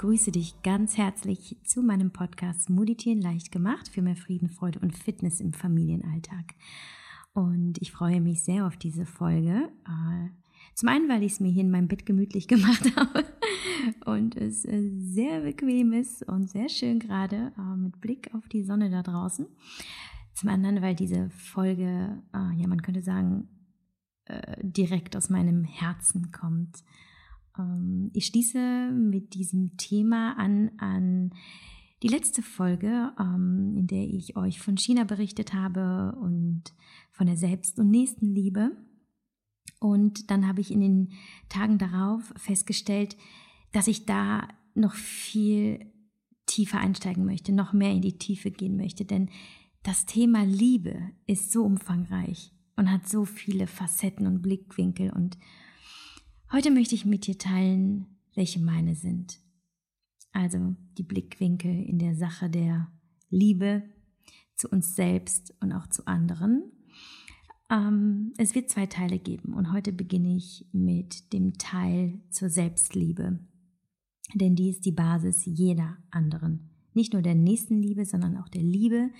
[0.00, 4.96] Begrüße dich ganz herzlich zu meinem Podcast Meditieren leicht gemacht für mehr Frieden, Freude und
[4.96, 6.54] Fitness im Familienalltag.
[7.34, 9.70] Und ich freue mich sehr auf diese Folge.
[9.84, 10.30] Äh,
[10.74, 13.26] zum einen, weil ich es mir hier in meinem Bett gemütlich gemacht habe
[14.06, 18.64] und es äh, sehr bequem ist und sehr schön gerade äh, mit Blick auf die
[18.64, 19.48] Sonne da draußen.
[20.32, 23.48] Zum anderen, weil diese Folge, ja, man könnte sagen,
[24.62, 26.82] direkt aus meinem Herzen kommt
[27.58, 31.32] ähm, ich schließe mit diesem Thema an an
[32.02, 36.64] die letzte Folge, ähm, in der ich euch von China berichtet habe und
[37.10, 38.70] von der Selbst- und Nächstenliebe.
[39.80, 41.12] Und dann habe ich in den
[41.48, 43.16] Tagen darauf festgestellt,
[43.72, 45.92] dass ich da noch viel
[46.46, 49.04] tiefer einsteigen möchte, noch mehr in die Tiefe gehen möchte.
[49.04, 49.28] Denn
[49.82, 55.38] das Thema Liebe ist so umfangreich und hat so viele Facetten und Blickwinkel und
[56.52, 59.38] Heute möchte ich mit dir teilen, welche meine sind.
[60.32, 62.90] Also die Blickwinkel in der Sache der
[63.28, 63.84] Liebe
[64.56, 66.72] zu uns selbst und auch zu anderen.
[67.70, 73.38] Ähm, es wird zwei Teile geben und heute beginne ich mit dem Teil zur Selbstliebe.
[74.34, 76.70] Denn die ist die Basis jeder anderen.
[76.94, 79.10] Nicht nur der Nächstenliebe, sondern auch der Liebe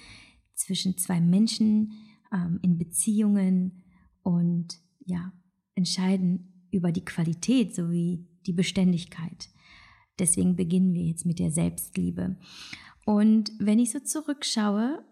[0.56, 1.92] zwischen zwei Menschen
[2.32, 3.84] ähm, in Beziehungen
[4.24, 5.32] und ja,
[5.76, 9.48] entscheiden über die Qualität sowie die Beständigkeit.
[10.18, 12.36] Deswegen beginnen wir jetzt mit der Selbstliebe.
[13.06, 15.04] Und wenn ich so zurückschaue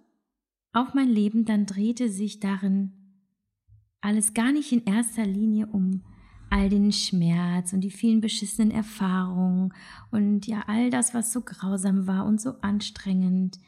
[0.73, 2.93] auf mein Leben, dann drehte sich darin
[4.01, 6.05] alles gar nicht in erster Linie um
[6.51, 9.75] all den Schmerz und die vielen beschissenen Erfahrungen
[10.11, 13.59] und ja all das, was so grausam war und so anstrengend,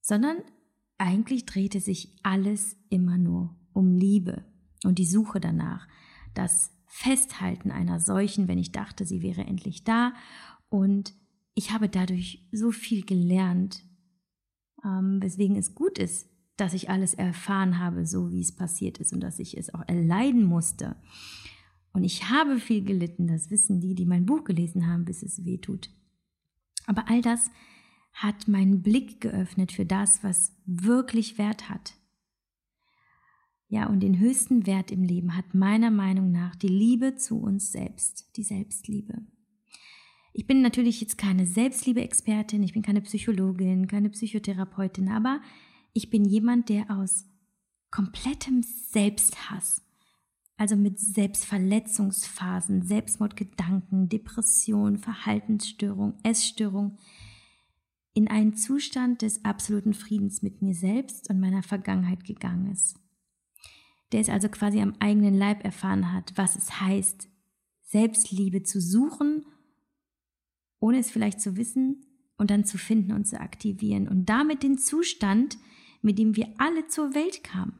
[0.00, 0.36] sondern
[0.98, 4.44] eigentlich drehte sich alles immer nur um Liebe
[4.84, 5.88] und die Suche danach,
[6.34, 10.12] das Festhalten einer solchen, wenn ich dachte, sie wäre endlich da.
[10.68, 11.14] Und
[11.54, 13.82] ich habe dadurch so viel gelernt,
[14.84, 19.14] ähm, weswegen es gut ist, dass ich alles erfahren habe, so wie es passiert ist
[19.14, 20.96] und dass ich es auch erleiden musste.
[21.94, 25.46] Und ich habe viel gelitten, das wissen die, die mein Buch gelesen haben, bis es
[25.46, 25.88] weh tut.
[26.84, 27.50] Aber all das
[28.12, 31.94] hat meinen Blick geöffnet für das, was wirklich Wert hat.
[33.72, 37.72] Ja, und den höchsten Wert im Leben hat meiner Meinung nach die Liebe zu uns
[37.72, 39.14] selbst, die Selbstliebe.
[40.34, 45.40] Ich bin natürlich jetzt keine Selbstliebe-Expertin, ich bin keine Psychologin, keine Psychotherapeutin, aber
[45.94, 47.24] ich bin jemand, der aus
[47.90, 49.82] komplettem Selbsthass,
[50.58, 56.98] also mit Selbstverletzungsphasen, Selbstmordgedanken, Depression, Verhaltensstörung, Essstörung,
[58.12, 63.01] in einen Zustand des absoluten Friedens mit mir selbst und meiner Vergangenheit gegangen ist
[64.12, 67.28] der es also quasi am eigenen Leib erfahren hat, was es heißt,
[67.82, 69.44] Selbstliebe zu suchen,
[70.80, 72.06] ohne es vielleicht zu wissen
[72.36, 75.58] und dann zu finden und zu aktivieren und damit den Zustand,
[76.00, 77.78] mit dem wir alle zur Welt kamen.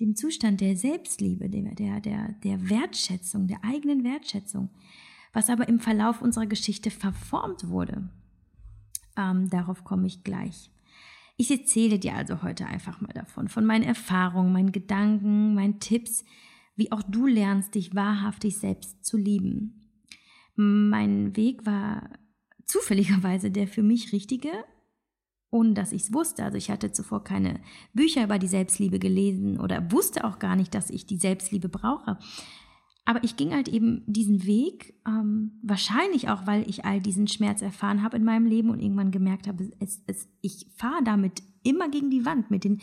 [0.00, 4.70] Dem Zustand der Selbstliebe, der, der, der, Wertschätzung, der eigenen Wertschätzung,
[5.32, 8.08] was aber im Verlauf unserer Geschichte verformt wurde.
[9.16, 10.70] Ähm, darauf komme ich gleich.
[11.40, 16.24] Ich erzähle dir also heute einfach mal davon, von meinen Erfahrungen, meinen Gedanken, meinen Tipps,
[16.74, 19.88] wie auch du lernst, dich wahrhaftig selbst zu lieben.
[20.56, 22.10] Mein Weg war
[22.64, 24.50] zufälligerweise der für mich richtige,
[25.50, 26.42] ohne dass ich es wusste.
[26.42, 27.60] Also ich hatte zuvor keine
[27.94, 32.18] Bücher über die Selbstliebe gelesen oder wusste auch gar nicht, dass ich die Selbstliebe brauche.
[33.08, 37.62] Aber ich ging halt eben diesen Weg, ähm, wahrscheinlich auch, weil ich all diesen Schmerz
[37.62, 41.88] erfahren habe in meinem Leben und irgendwann gemerkt habe, es, es, ich fahre damit immer
[41.88, 42.82] gegen die Wand mit den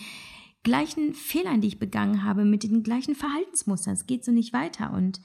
[0.64, 3.94] gleichen Fehlern, die ich begangen habe, mit den gleichen Verhaltensmustern.
[3.94, 4.94] Es geht so nicht weiter.
[4.94, 5.22] Und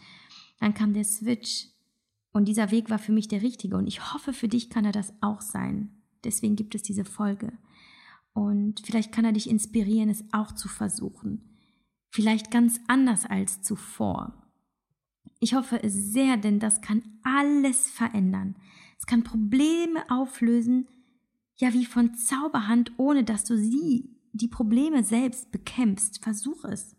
[0.58, 1.68] dann kam der Switch.
[2.32, 3.78] Und dieser Weg war für mich der richtige.
[3.78, 6.02] Und ich hoffe, für dich kann er das auch sein.
[6.24, 7.54] Deswegen gibt es diese Folge.
[8.34, 11.56] Und vielleicht kann er dich inspirieren, es auch zu versuchen.
[12.10, 14.36] Vielleicht ganz anders als zuvor.
[15.40, 18.56] Ich hoffe es sehr, denn das kann alles verändern.
[18.98, 20.86] Es kann Probleme auflösen,
[21.56, 26.22] ja wie von Zauberhand, ohne dass du sie, die Probleme selbst bekämpfst.
[26.22, 26.94] Versuch es,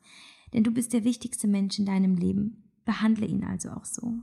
[0.53, 2.71] denn du bist der wichtigste Mensch in deinem Leben.
[2.83, 4.15] Behandle ihn also auch so.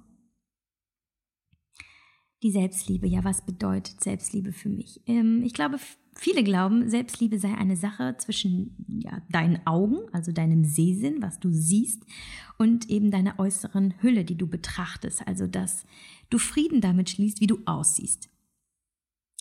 [2.43, 5.01] Die Selbstliebe, ja, was bedeutet Selbstliebe für mich?
[5.07, 5.79] Ähm, ich glaube,
[6.21, 11.53] Viele glauben, Selbstliebe sei eine Sache zwischen ja, deinen Augen, also deinem Sehsinn, was du
[11.53, 12.03] siehst,
[12.59, 15.25] und eben deiner äußeren Hülle, die du betrachtest.
[15.29, 15.87] Also, dass
[16.29, 18.29] du Frieden damit schließt, wie du aussiehst.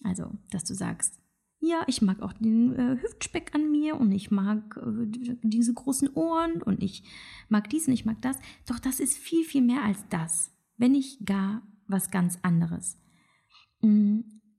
[0.04, 1.20] Also, dass du sagst,
[1.60, 5.08] ja, ich mag auch den äh, Hüftspeck an mir und ich mag äh,
[5.42, 7.02] diese großen Ohren und ich
[7.50, 8.38] mag dies und ich mag das.
[8.68, 13.00] Doch das ist viel, viel mehr als das, wenn nicht gar was ganz anderes.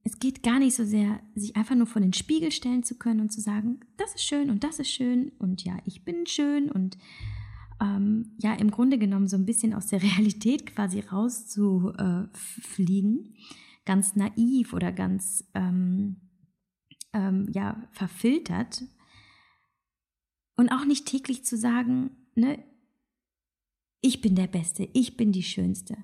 [0.08, 3.20] Es geht gar nicht so sehr, sich einfach nur vor den Spiegel stellen zu können
[3.20, 6.70] und zu sagen, das ist schön und das ist schön und ja, ich bin schön
[6.70, 6.96] und
[7.78, 13.32] ähm, ja, im Grunde genommen so ein bisschen aus der Realität quasi rauszufliegen, äh,
[13.84, 16.16] ganz naiv oder ganz ähm,
[17.12, 18.84] ähm, ja, verfiltert.
[20.56, 22.64] Und auch nicht täglich zu sagen, ne,
[24.00, 25.98] ich bin der Beste, ich bin die Schönste.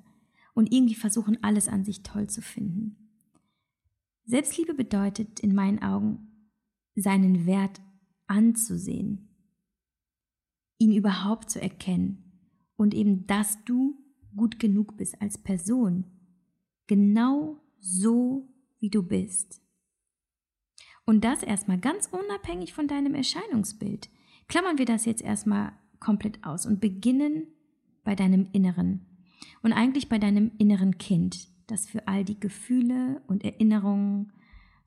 [0.53, 3.04] Und irgendwie versuchen, alles an sich toll zu finden.
[4.27, 6.51] Selbstliebe bedeutet in meinen Augen,
[6.95, 7.81] seinen Wert
[8.27, 9.29] anzusehen,
[10.79, 12.25] ihn überhaupt zu erkennen
[12.77, 13.99] und eben, dass du
[14.37, 16.05] gut genug bist als Person,
[16.87, 18.49] genau so,
[18.81, 19.61] wie du bist.
[21.05, 24.09] Und das erstmal ganz unabhängig von deinem Erscheinungsbild.
[24.49, 27.47] Klammern wir das jetzt erstmal komplett aus und beginnen
[28.05, 29.07] bei deinem Inneren
[29.63, 34.33] und eigentlich bei deinem inneren Kind, das für all die Gefühle und Erinnerungen,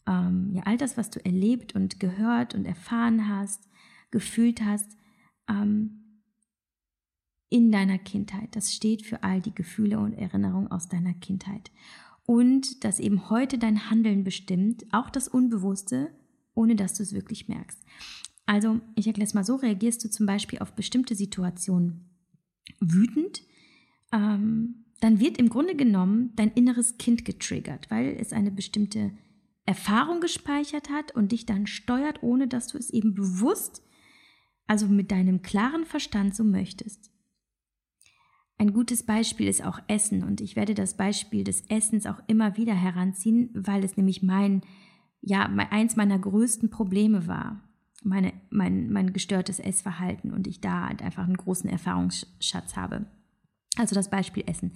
[0.08, 3.68] ähm, ja, all das, was du erlebt und gehört und erfahren hast,
[4.12, 4.98] gefühlt hast,
[5.50, 6.04] ähm,
[7.50, 8.56] in deiner Kindheit.
[8.56, 11.72] Das steht für all die Gefühle und Erinnerungen aus deiner Kindheit.
[12.26, 16.12] Und dass eben heute dein Handeln bestimmt, auch das Unbewusste,
[16.54, 17.82] ohne dass du es wirklich merkst.
[18.46, 22.10] Also, ich erkläre es mal so, reagierst du zum Beispiel auf bestimmte Situationen
[22.80, 23.44] wütend,
[24.12, 29.12] ähm, dann wird im Grunde genommen dein inneres Kind getriggert, weil es eine bestimmte
[29.66, 33.84] Erfahrung gespeichert hat und dich dann steuert, ohne dass du es eben bewusst,
[34.66, 37.12] also mit deinem klaren Verstand so möchtest.
[38.58, 42.58] Ein gutes Beispiel ist auch Essen und ich werde das Beispiel des Essens auch immer
[42.58, 44.62] wieder heranziehen, weil es nämlich mein,
[45.22, 47.62] ja, eins meiner größten Probleme war.
[48.04, 53.06] Meine, mein, mein gestörtes Essverhalten und ich da halt einfach einen großen Erfahrungsschatz habe.
[53.78, 54.72] Also das Beispiel Essen.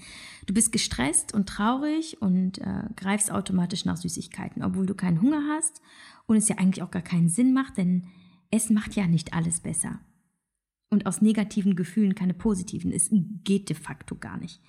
[0.45, 5.43] Du bist gestresst und traurig und äh, greifst automatisch nach Süßigkeiten, obwohl du keinen Hunger
[5.49, 5.81] hast
[6.27, 8.07] und es ja eigentlich auch gar keinen Sinn macht, denn
[8.51, 9.99] Essen macht ja nicht alles besser.
[10.89, 12.91] Und aus negativen Gefühlen keine positiven.
[12.91, 13.09] Es
[13.43, 14.61] geht de facto gar nicht.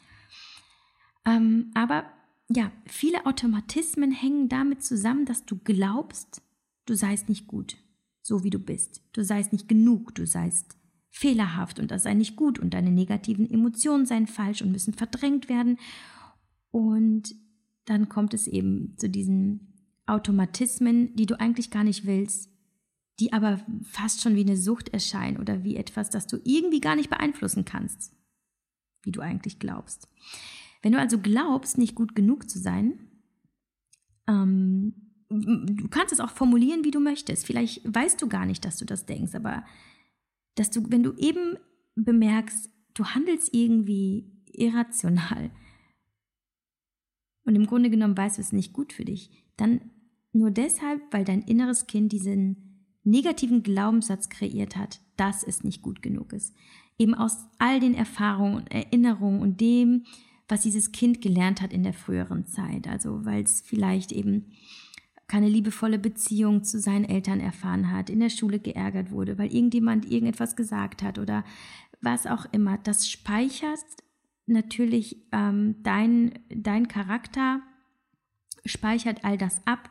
[1.26, 2.05] Ähm, aber
[2.49, 6.43] ja, viele Automatismen hängen damit zusammen, dass du glaubst,
[6.87, 7.76] du seist nicht gut,
[8.23, 9.02] so wie du bist.
[9.12, 10.76] Du seist nicht genug, du seist
[11.12, 15.50] fehlerhaft und das sei nicht gut und deine negativen Emotionen seien falsch und müssen verdrängt
[15.50, 15.79] werden.
[16.70, 17.35] Und
[17.85, 19.75] dann kommt es eben zu diesen
[20.06, 22.50] Automatismen, die du eigentlich gar nicht willst,
[23.20, 26.97] die aber fast schon wie eine Sucht erscheinen oder wie etwas, das du irgendwie gar
[26.97, 28.17] nicht beeinflussen kannst,
[29.03, 30.09] wie du eigentlich glaubst.
[30.81, 32.99] Wenn du also glaubst, nicht gut genug zu sein,
[34.26, 34.94] ähm,
[35.29, 37.47] du kannst es auch formulieren, wie du möchtest.
[37.47, 39.62] Vielleicht weißt du gar nicht, dass du das denkst, aber
[40.54, 41.56] dass du, wenn du eben
[41.94, 45.50] bemerkst, du handelst irgendwie irrational
[47.44, 49.90] und im Grunde genommen weißt du es nicht gut für dich, dann
[50.32, 56.02] nur deshalb, weil dein inneres Kind diesen negativen Glaubenssatz kreiert hat, dass es nicht gut
[56.02, 56.54] genug ist.
[56.99, 60.04] Eben aus all den Erfahrungen und Erinnerungen und dem,
[60.49, 62.87] was dieses Kind gelernt hat in der früheren Zeit.
[62.87, 64.52] Also weil es vielleicht eben
[65.33, 70.05] keine liebevolle Beziehung zu seinen Eltern erfahren hat, in der Schule geärgert wurde, weil irgendjemand
[70.05, 71.43] irgendetwas gesagt hat oder
[72.03, 72.77] was auch immer.
[72.77, 73.79] Das speichert
[74.45, 77.62] natürlich ähm, dein, dein Charakter,
[78.67, 79.91] speichert all das ab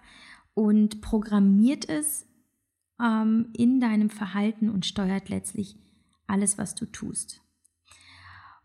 [0.53, 2.27] und programmiert es
[3.01, 5.75] ähm, in deinem Verhalten und steuert letztlich
[6.27, 7.41] alles, was du tust.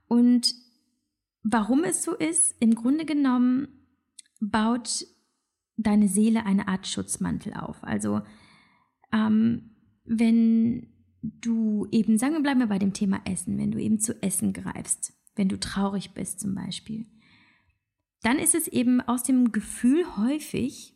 [0.08, 0.54] Und
[1.42, 3.68] warum es so ist, im Grunde genommen
[4.40, 5.06] baut
[5.76, 7.82] deine Seele eine Art Schutzmantel auf.
[7.82, 8.22] Also
[9.12, 9.70] ähm,
[10.04, 10.88] wenn
[11.22, 14.52] du eben, sagen wir bleiben wir bei dem Thema Essen, wenn du eben zu Essen
[14.52, 17.06] greifst, wenn du traurig bist zum Beispiel,
[18.22, 20.94] dann ist es eben aus dem Gefühl häufig,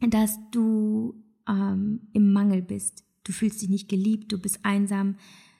[0.00, 3.04] dass du ähm, im Mangel bist.
[3.24, 5.16] Du fühlst dich nicht geliebt, du bist einsam,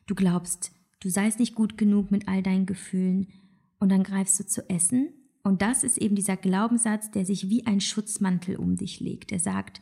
[0.06, 3.28] du glaubst, du seist nicht gut genug mit all deinen Gefühlen
[3.78, 5.10] und dann greifst du zu Essen
[5.42, 9.32] und das ist eben dieser Glaubenssatz, der sich wie ein Schutzmantel um dich legt.
[9.32, 9.80] Er sagt,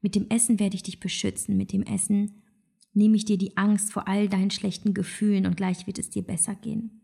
[0.00, 2.42] mit dem Essen werde ich dich beschützen, mit dem Essen
[2.94, 6.22] nehme ich dir die Angst vor all deinen schlechten Gefühlen und gleich wird es dir
[6.22, 7.00] besser gehen.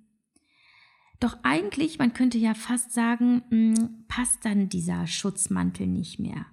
[1.20, 6.46] Doch eigentlich, man könnte ja fast sagen, hm, passt dann dieser Schutzmantel nicht mehr.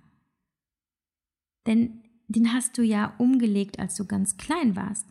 [1.68, 5.06] Denn den hast du ja umgelegt, als du ganz klein warst.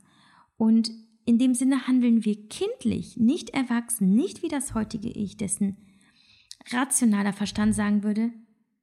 [0.57, 0.91] Und
[1.25, 5.77] in dem Sinne handeln wir kindlich, nicht erwachsen, nicht wie das heutige Ich, dessen
[6.71, 8.31] rationaler Verstand sagen würde,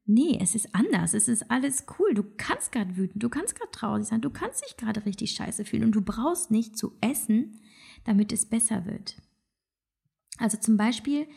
[0.05, 3.71] nee, es ist anders, es ist alles cool, du kannst gerade wütend, du kannst gerade
[3.71, 7.59] traurig sein, du kannst dich gerade richtig scheiße fühlen und du brauchst nicht zu essen,
[8.05, 9.15] damit es besser wird.
[10.38, 11.27] Also zum Beispiel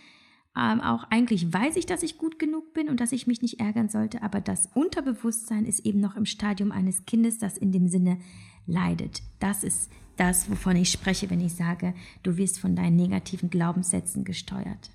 [0.56, 3.58] Ähm, auch eigentlich weiß ich, dass ich gut genug bin und dass ich mich nicht
[3.58, 7.88] ärgern sollte, aber das Unterbewusstsein ist eben noch im Stadium eines Kindes, das in dem
[7.88, 8.18] Sinne
[8.64, 9.22] leidet.
[9.40, 14.22] Das ist das, wovon ich spreche, wenn ich sage, du wirst von deinen negativen Glaubenssätzen
[14.22, 14.92] gesteuert.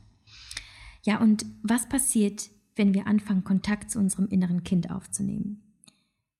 [1.03, 5.61] Ja, und was passiert, wenn wir anfangen, Kontakt zu unserem inneren Kind aufzunehmen?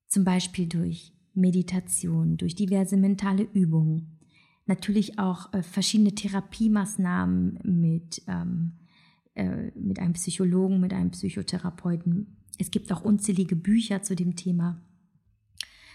[0.07, 4.19] Zum Beispiel durch Meditation, durch diverse mentale Übungen,
[4.65, 8.73] natürlich auch äh, verschiedene Therapiemaßnahmen mit ähm,
[9.39, 12.35] äh, mit einem Psychologen, mit einem Psychotherapeuten.
[12.57, 14.81] Es gibt auch unzählige Bücher zu dem Thema.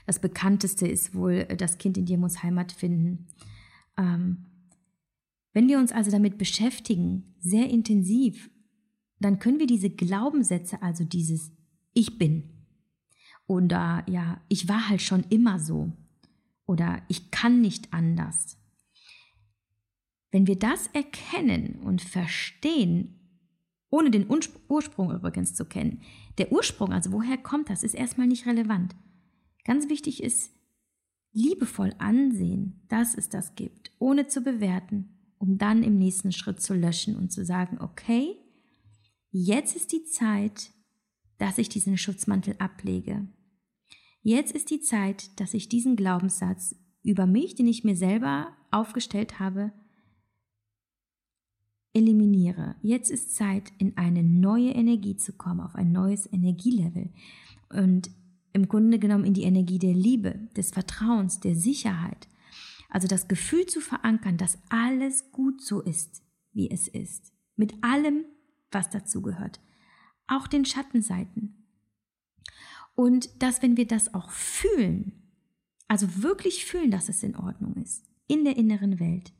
[0.06, 3.26] Das bekannteste ist wohl äh, Das Kind in dir muss Heimat finden.
[3.99, 4.47] Ähm,
[5.52, 8.50] wenn wir uns also damit beschäftigen, sehr intensiv,
[9.18, 11.52] dann können wir diese Glaubenssätze, also dieses
[11.92, 12.50] Ich bin
[13.47, 15.92] oder ja, ich war halt schon immer so
[16.66, 18.59] oder ich kann nicht anders.
[20.30, 23.21] Wenn wir das erkennen und verstehen
[23.94, 24.26] ohne den
[24.68, 26.00] Ursprung übrigens zu kennen.
[26.38, 28.97] Der Ursprung, also woher kommt das, ist erstmal nicht relevant.
[29.64, 30.50] Ganz wichtig ist,
[31.33, 36.75] liebevoll ansehen, dass es das gibt, ohne zu bewerten, um dann im nächsten Schritt zu
[36.75, 38.37] löschen und zu sagen, okay,
[39.37, 40.71] jetzt ist die Zeit,
[41.38, 43.26] dass ich diesen Schutzmantel ablege.
[44.23, 49.41] Jetzt ist die Zeit, dass ich diesen Glaubenssatz über mich, den ich mir selber aufgestellt
[49.41, 49.73] habe,
[51.93, 52.76] eliminiere.
[52.81, 57.11] Jetzt ist Zeit, in eine neue Energie zu kommen, auf ein neues Energielevel.
[57.71, 58.11] Und
[58.53, 62.29] im Grunde genommen in die Energie der Liebe, des Vertrauens, der Sicherheit.
[62.88, 66.23] Also das Gefühl zu verankern, dass alles gut so ist,
[66.53, 67.33] wie es ist.
[67.57, 68.25] Mit allem,
[68.75, 69.61] was dazu gehört.
[70.26, 71.64] Auch den Schattenseiten.
[72.95, 75.12] Und dass, wenn wir das auch fühlen,
[75.88, 79.33] also wirklich fühlen, dass es in Ordnung ist, in der inneren Welt,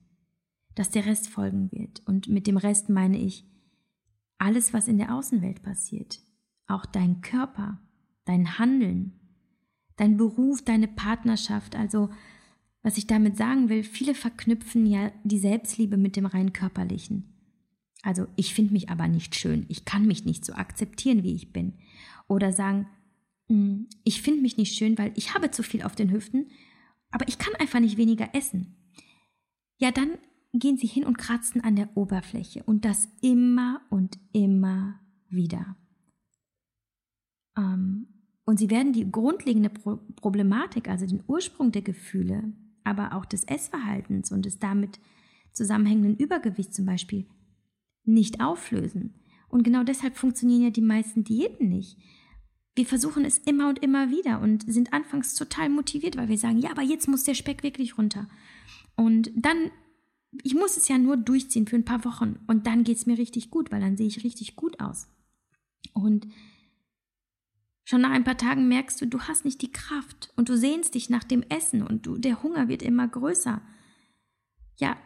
[0.75, 2.03] dass der Rest folgen wird.
[2.07, 3.45] Und mit dem Rest meine ich
[4.39, 6.21] alles, was in der Außenwelt passiert.
[6.67, 7.81] Auch dein Körper,
[8.25, 9.13] dein Handeln,
[9.97, 11.77] dein Beruf, deine Partnerschaft.
[11.77, 12.11] Also,
[12.83, 17.34] was ich damit sagen will, viele verknüpfen ja die Selbstliebe mit dem rein körperlichen.
[18.05, 19.65] Also, ich finde mich aber nicht schön.
[19.69, 21.73] Ich kann mich nicht so akzeptieren, wie ich bin.
[22.29, 22.87] Oder sagen,
[23.49, 26.51] hm, ich finde mich nicht schön, weil ich habe zu viel auf den Hüften,
[27.11, 28.77] aber ich kann einfach nicht weniger essen.
[29.79, 30.19] Ja, dann
[30.53, 35.77] gehen sie hin und kratzen an der Oberfläche und das immer und immer wieder.
[37.57, 38.09] Ähm,
[38.45, 42.53] und sie werden die grundlegende Pro Problematik, also den Ursprung der Gefühle,
[42.85, 45.01] aber auch des Essverhaltens und des damit
[45.53, 47.27] zusammenhängenden Übergewichts zum Beispiel,
[48.05, 49.15] nicht auflösen.
[49.49, 51.99] Und genau deshalb funktionieren ja die meisten Diäten nicht.
[52.75, 56.59] Wir versuchen es immer und immer wieder und sind anfangs total motiviert, weil wir sagen,
[56.59, 58.29] ja, aber jetzt muss der Speck wirklich runter.
[58.97, 59.71] Und dann
[60.43, 63.19] ich muss es ja nur durchziehen für ein paar Wochen und dann geht es mir
[63.19, 65.07] richtig gut, weil dann sehe ich richtig gut aus.
[65.93, 66.27] Und
[67.85, 70.95] schon nach ein paar Tagen merkst du, du hast nicht die Kraft und du sehnst
[70.95, 73.63] dich nach dem Essen und du, der Hunger wird immer größer.
[74.77, 74.97] Ja,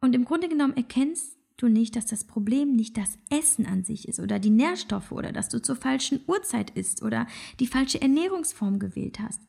[0.00, 4.08] und im Grunde genommen erkennst du nicht, dass das Problem nicht das Essen an sich
[4.08, 7.26] ist oder die Nährstoffe oder dass du zur falschen Uhrzeit isst oder
[7.58, 9.40] die falsche Ernährungsform gewählt hast.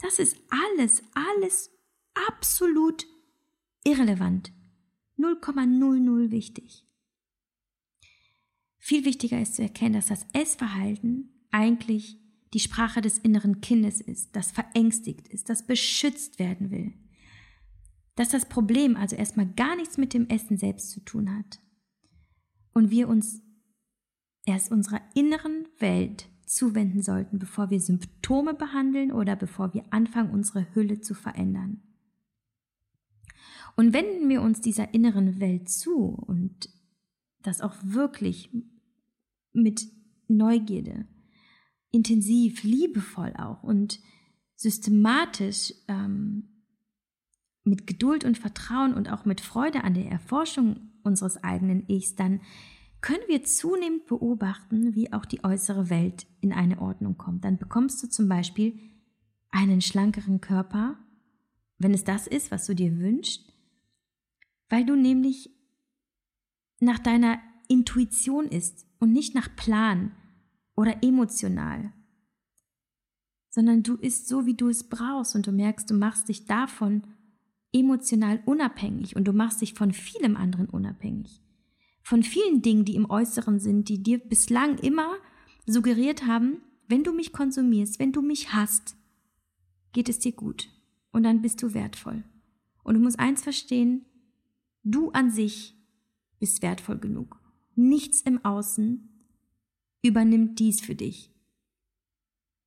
[0.00, 1.70] Das ist alles, alles
[2.28, 3.06] absolut
[3.84, 4.52] irrelevant.
[5.18, 6.86] 0,00 wichtig.
[8.78, 12.18] Viel wichtiger ist zu erkennen, dass das Essverhalten eigentlich
[12.54, 16.94] die Sprache des inneren Kindes ist, das verängstigt ist, das beschützt werden will.
[18.16, 21.60] Dass das Problem also erstmal gar nichts mit dem Essen selbst zu tun hat.
[22.72, 23.42] Und wir uns
[24.46, 30.74] erst unserer inneren Welt zuwenden sollten, bevor wir Symptome behandeln oder bevor wir anfangen, unsere
[30.74, 31.82] Hülle zu verändern.
[33.76, 36.68] Und wenden wir uns dieser inneren Welt zu und
[37.42, 38.50] das auch wirklich
[39.52, 39.86] mit
[40.28, 41.06] Neugierde,
[41.90, 44.00] intensiv, liebevoll auch und
[44.54, 46.48] systematisch ähm,
[47.64, 52.40] mit Geduld und Vertrauen und auch mit Freude an der Erforschung unseres eigenen Ichs, dann
[53.00, 57.44] können wir zunehmend beobachten, wie auch die äußere Welt in eine Ordnung kommt.
[57.44, 58.78] Dann bekommst du zum Beispiel
[59.50, 60.98] einen schlankeren Körper,
[61.78, 63.52] wenn es das ist, was du dir wünschst,
[64.68, 65.50] weil du nämlich
[66.78, 67.38] nach deiner
[67.68, 70.12] Intuition ist und nicht nach Plan
[70.76, 71.92] oder emotional,
[73.48, 77.02] sondern du isst so, wie du es brauchst und du merkst, du machst dich davon
[77.72, 81.40] emotional unabhängig und du machst dich von vielem anderen unabhängig.
[82.02, 85.16] Von vielen Dingen, die im Äußeren sind, die dir bislang immer
[85.66, 88.96] suggeriert haben, wenn du mich konsumierst, wenn du mich hast,
[89.92, 90.68] geht es dir gut
[91.12, 92.24] und dann bist du wertvoll.
[92.82, 94.06] Und du musst eins verstehen,
[94.82, 95.76] Du an sich
[96.38, 97.38] bist wertvoll genug.
[97.74, 99.08] nichts im Außen
[100.02, 101.30] übernimmt dies für dich.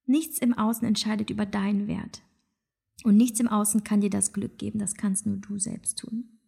[0.06, 2.22] Nichts im Außen entscheidet über deinen Wert.
[3.04, 6.40] Und nichts im Außen kann dir das Glück geben, das kannst nur du selbst tun.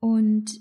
[0.00, 0.60] Und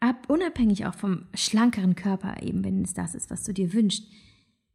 [0.00, 4.10] ab, unabhängig auch vom schlankeren Körper, eben wenn es das ist, was du dir wünschst,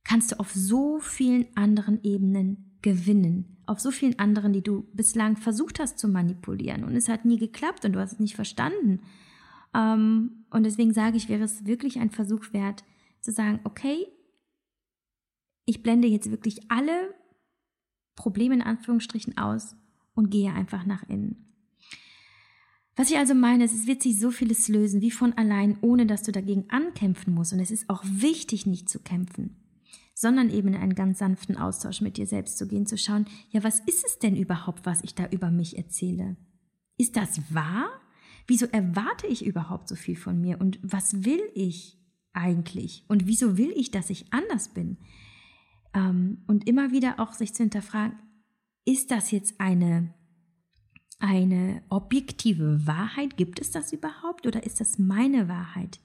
[0.04, 3.58] kannst du auf so vielen anderen Ebenen gewinnen.
[3.66, 6.84] Auf so vielen anderen, die du bislang versucht hast zu manipulieren.
[6.84, 9.02] Und es hat nie geklappt und du hast es nicht verstanden.
[9.74, 12.84] Ähm, und deswegen sage ich, wäre es wirklich ein Versuch wert,
[13.22, 14.06] zu sagen, okay,
[15.66, 17.16] ich blende jetzt wirklich alle
[18.16, 19.76] Probleme in Anführungsstrichen aus
[20.14, 21.46] und gehe einfach nach innen.
[22.96, 26.06] Was ich also meine, ist, es wird sich so vieles lösen, wie von allein, ohne
[26.06, 27.52] dass du dagegen ankämpfen musst.
[27.52, 29.58] Und es ist auch wichtig, nicht zu kämpfen,
[30.14, 33.64] sondern eben in einen ganz sanften Austausch mit dir selbst zu gehen, zu schauen, ja,
[33.64, 36.38] was ist es denn überhaupt, was ich da über mich erzähle?
[36.98, 37.90] Ist das wahr?
[38.48, 40.62] Wieso erwarte ich überhaupt so viel von mir?
[40.62, 41.98] Und was will ich
[42.32, 43.04] eigentlich?
[43.10, 44.98] Und wieso will ich, dass ich anders bin?
[45.96, 48.20] Ähm, und immer wieder auch sich zu hinterfragen,
[48.86, 50.14] ist das jetzt eine
[51.20, 53.38] eine objektive Wahrheit?
[53.38, 56.00] Gibt es das überhaupt oder ist das meine Wahrheit,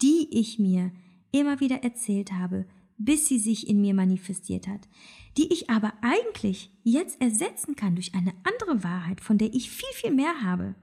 [0.00, 0.92] die ich mir
[1.32, 4.88] immer wieder erzählt habe, bis sie sich in mir manifestiert hat,
[5.36, 9.92] die ich aber eigentlich jetzt ersetzen kann durch eine andere Wahrheit, von der ich viel,
[9.94, 10.74] viel mehr habe?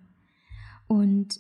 [0.88, 1.40] Und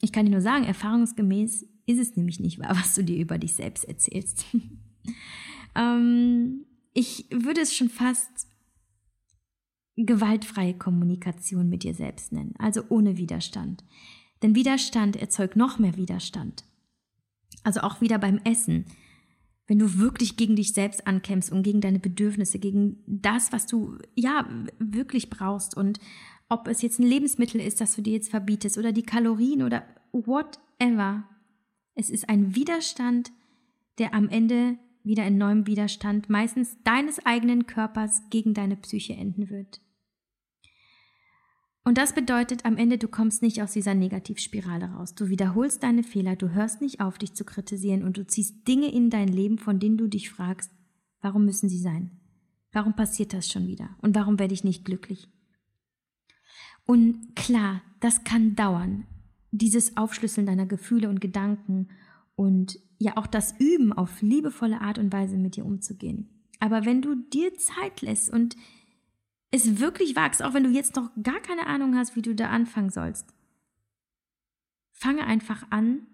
[0.00, 3.38] ich kann dir nur sagen, erfahrungsgemäß ist es nämlich nicht wahr, was du dir über
[3.38, 4.46] dich selbst erzählst.
[5.74, 8.48] Ähm, ich würde es schon fast
[9.96, 13.84] gewaltfreie Kommunikation mit dir selbst nennen, also ohne Widerstand.
[14.42, 16.64] Denn Widerstand erzeugt noch mehr Widerstand.
[17.64, 18.86] Also auch wieder beim Essen.
[19.66, 23.98] Wenn du wirklich gegen dich selbst ankämpfst und gegen deine Bedürfnisse, gegen das, was du
[24.14, 25.98] ja wirklich brauchst und
[26.48, 29.82] ob es jetzt ein Lebensmittel ist, das du dir jetzt verbietest oder die Kalorien oder
[30.12, 31.28] whatever.
[31.94, 33.32] Es ist ein Widerstand,
[33.98, 39.50] der am Ende wieder in neuem Widerstand meistens deines eigenen Körpers gegen deine Psyche enden
[39.50, 39.80] wird.
[41.82, 45.14] Und das bedeutet am Ende, du kommst nicht aus dieser Negativspirale raus.
[45.14, 48.92] Du wiederholst deine Fehler, du hörst nicht auf, dich zu kritisieren und du ziehst Dinge
[48.92, 50.70] in dein Leben, von denen du dich fragst,
[51.22, 52.20] warum müssen sie sein?
[52.72, 53.96] Warum passiert das schon wieder?
[54.02, 55.28] Und warum werde ich nicht glücklich?
[56.84, 59.06] Und klar, das kann dauern.
[59.50, 61.88] Dieses Aufschlüsseln deiner Gefühle und Gedanken
[62.38, 66.28] und ja auch das Üben auf liebevolle Art und Weise mit dir umzugehen.
[66.60, 68.56] Aber wenn du dir Zeit lässt und
[69.50, 72.50] es wirklich wagst, auch wenn du jetzt noch gar keine Ahnung hast, wie du da
[72.50, 73.34] anfangen sollst.
[74.92, 76.06] Fange einfach an,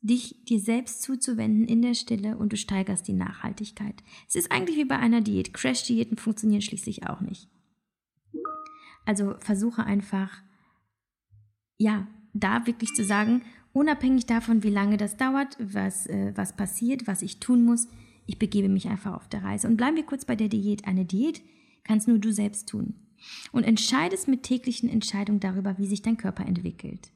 [0.00, 4.02] dich dir selbst zuzuwenden in der Stille und du steigerst die Nachhaltigkeit.
[4.26, 5.54] Es ist eigentlich wie bei einer Diät.
[5.54, 7.48] Crash-Diäten funktionieren schließlich auch nicht.
[9.06, 10.42] Also versuche einfach,
[11.78, 17.06] ja, da wirklich zu sagen, unabhängig davon, wie lange das dauert, was, äh, was passiert,
[17.06, 17.88] was ich tun muss,
[18.26, 19.66] ich begebe mich einfach auf der Reise.
[19.66, 20.86] Und bleiben wir kurz bei der Diät.
[20.86, 21.42] Eine Diät
[21.84, 22.94] kannst nur du selbst tun.
[23.52, 27.10] Und entscheidest mit täglichen Entscheidungen darüber, wie sich dein Körper entwickelt.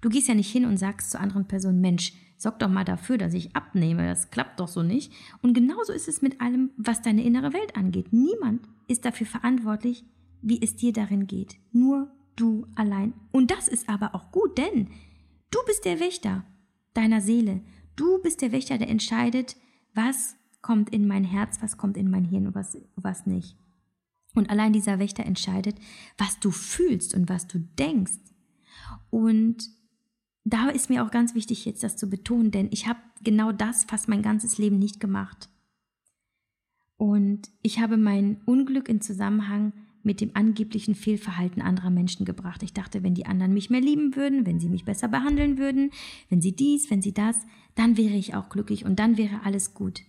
[0.00, 3.18] Du gehst ja nicht hin und sagst zu anderen Personen, Mensch, sorg doch mal dafür,
[3.18, 5.12] dass ich abnehme, das klappt doch so nicht.
[5.42, 8.12] Und genauso ist es mit allem, was deine innere Welt angeht.
[8.12, 10.04] Niemand ist dafür verantwortlich,
[10.42, 11.54] wie es dir darin geht.
[11.70, 13.14] Nur du allein.
[13.30, 14.88] Und das ist aber auch gut, denn
[15.52, 16.44] du bist der Wächter
[16.94, 17.60] deiner Seele.
[17.94, 19.56] Du bist der Wächter, der entscheidet,
[19.94, 23.56] was kommt in mein Herz, was kommt in mein Hirn und was, was nicht.
[24.34, 25.76] Und allein dieser Wächter entscheidet,
[26.16, 28.18] was du fühlst und was du denkst.
[29.10, 29.68] Und
[30.44, 33.84] da ist mir auch ganz wichtig jetzt das zu betonen, denn ich habe genau das
[33.84, 35.50] fast mein ganzes Leben nicht gemacht.
[36.96, 39.72] Und ich habe mein Unglück in Zusammenhang
[40.04, 42.62] mit dem angeblichen Fehlverhalten anderer Menschen gebracht.
[42.62, 45.90] Ich dachte, wenn die anderen mich mehr lieben würden, wenn sie mich besser behandeln würden,
[46.28, 47.36] wenn sie dies, wenn sie das,
[47.74, 50.02] dann wäre ich auch glücklich und dann wäre alles gut.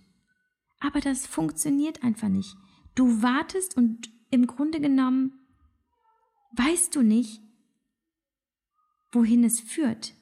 [0.80, 2.56] Aber das funktioniert einfach nicht.
[2.94, 5.32] Du wartest und im Grunde genommen
[6.56, 7.40] weißt du nicht,
[9.12, 10.14] wohin es führt.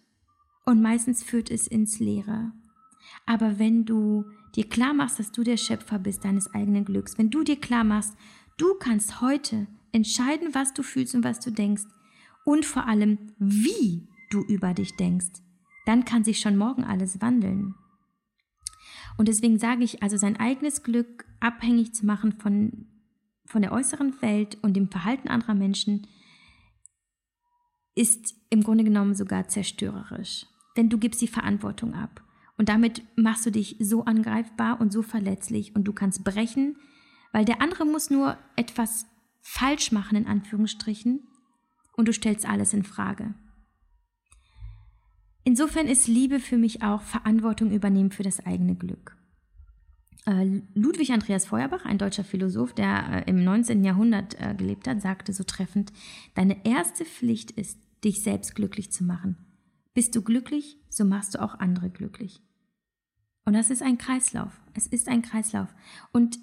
[0.64, 2.52] Und meistens führt es ins Leere.
[3.26, 7.30] Aber wenn du dir klar machst, dass du der Schöpfer bist deines eigenen Glücks, wenn
[7.30, 8.16] du dir klar machst,
[8.62, 11.83] du kannst heute entscheiden, was du fühlst und was du denkst
[12.44, 15.42] und vor allem, wie du über dich denkst,
[15.85, 17.75] dann kann sich schon morgen alles wandeln.
[19.18, 22.87] Und deswegen sage ich, also sein eigenes Glück abhängig zu machen von
[23.46, 26.07] von der äußeren Welt und dem Verhalten anderer Menschen
[27.94, 30.46] ist im Grunde genommen sogar zerstörerisch.
[30.77, 32.22] Denn du gibst die Verantwortung ab.
[32.57, 36.77] Und damit machst du dich so angreifbar und so verletzlich und du kannst brechen,
[37.33, 39.07] weil der andere muss nur etwas
[39.40, 41.27] falsch machen, in Anführungsstrichen,
[41.95, 43.35] und du stellst alles in Frage.
[45.45, 49.16] Insofern ist Liebe für mich auch Verantwortung übernehmen für das eigene Glück.
[50.25, 53.83] Äh, Ludwig Andreas Feuerbach, ein deutscher Philosoph, der äh, im 19.
[53.83, 55.92] Jahrhundert äh, gelebt hat, sagte so treffend,
[56.35, 59.37] deine erste Pflicht ist, dich selbst glücklich zu machen.
[59.95, 62.40] Bist du glücklich, so machst du auch andere glücklich.
[63.45, 64.61] Und das ist ein Kreislauf.
[64.75, 65.75] Es ist ein Kreislauf.
[66.12, 66.38] Und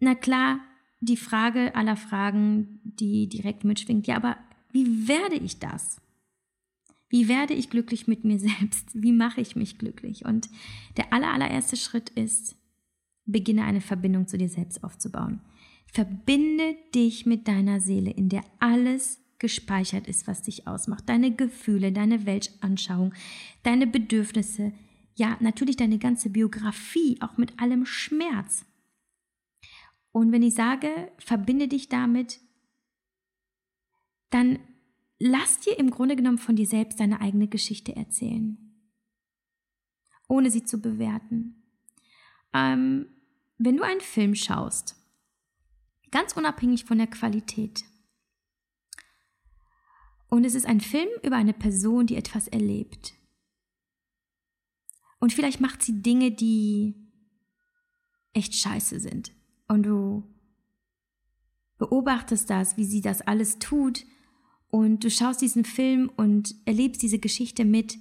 [0.00, 0.60] na klar,
[1.00, 4.36] die Frage aller Fragen, die direkt mitschwingt, ja, aber
[4.72, 6.00] wie werde ich das?
[7.08, 8.90] Wie werde ich glücklich mit mir selbst?
[8.94, 10.24] Wie mache ich mich glücklich?
[10.24, 10.48] Und
[10.96, 12.56] der aller, allererste Schritt ist,
[13.26, 15.40] beginne eine Verbindung zu dir selbst aufzubauen.
[15.86, 21.08] Verbinde dich mit deiner Seele, in der alles gespeichert ist, was dich ausmacht.
[21.08, 23.12] Deine Gefühle, deine Weltanschauung,
[23.62, 24.72] deine Bedürfnisse,
[25.16, 28.64] ja, natürlich deine ganze Biografie, auch mit allem Schmerz.
[30.12, 32.40] Und wenn ich sage, verbinde dich damit,
[34.30, 34.58] dann
[35.18, 38.58] lass dir im Grunde genommen von dir selbst deine eigene Geschichte erzählen,
[40.28, 41.62] ohne sie zu bewerten.
[42.52, 43.06] Ähm,
[43.58, 44.96] wenn du einen Film schaust,
[46.10, 47.84] ganz unabhängig von der Qualität,
[50.28, 53.14] und es ist ein Film über eine Person, die etwas erlebt,
[55.18, 56.94] und vielleicht macht sie Dinge, die
[58.32, 59.32] echt scheiße sind,
[59.70, 60.24] und du
[61.78, 64.04] beobachtest das, wie sie das alles tut,
[64.68, 67.98] und du schaust diesen Film und erlebst diese Geschichte mit,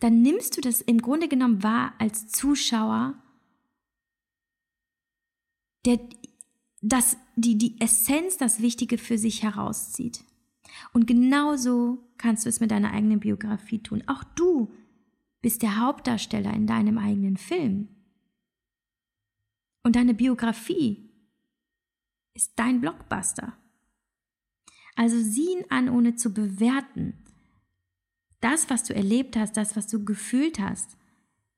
[0.00, 3.14] dann nimmst du das im Grunde genommen wahr als Zuschauer,
[5.84, 6.00] der
[6.80, 10.24] das, die, die Essenz, das Wichtige für sich herauszieht.
[10.92, 14.02] Und genauso kannst du es mit deiner eigenen Biografie tun.
[14.06, 14.72] Auch du
[15.40, 17.88] bist der Hauptdarsteller in deinem eigenen Film.
[19.82, 21.10] Und deine Biografie
[22.34, 23.56] ist dein Blockbuster.
[24.96, 27.24] Also sieh ihn an, ohne zu bewerten,
[28.40, 30.96] das, was du erlebt hast, das, was du gefühlt hast,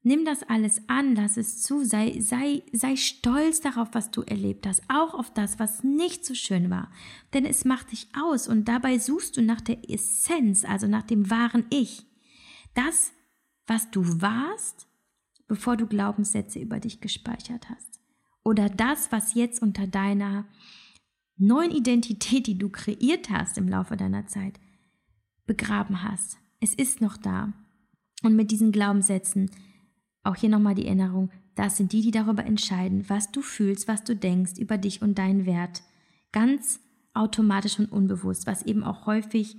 [0.02, 4.66] nimm das alles an, lass es zu, sei, sei, sei stolz darauf, was du erlebt
[4.66, 6.90] hast, auch auf das, was nicht so schön war.
[7.34, 11.30] Denn es macht dich aus und dabei suchst du nach der Essenz, also nach dem
[11.30, 12.06] wahren Ich.
[12.74, 13.12] Das,
[13.66, 14.86] was du warst,
[15.46, 17.89] bevor du Glaubenssätze über dich gespeichert hast.
[18.44, 20.46] Oder das, was jetzt unter deiner
[21.36, 24.60] neuen Identität, die du kreiert hast im Laufe deiner Zeit,
[25.46, 26.38] begraben hast.
[26.60, 27.52] Es ist noch da.
[28.22, 29.50] Und mit diesen Glaubenssätzen,
[30.22, 34.04] auch hier nochmal die Erinnerung, das sind die, die darüber entscheiden, was du fühlst, was
[34.04, 35.82] du denkst über dich und deinen Wert.
[36.32, 36.80] Ganz
[37.14, 39.56] automatisch und unbewusst, was eben auch häufig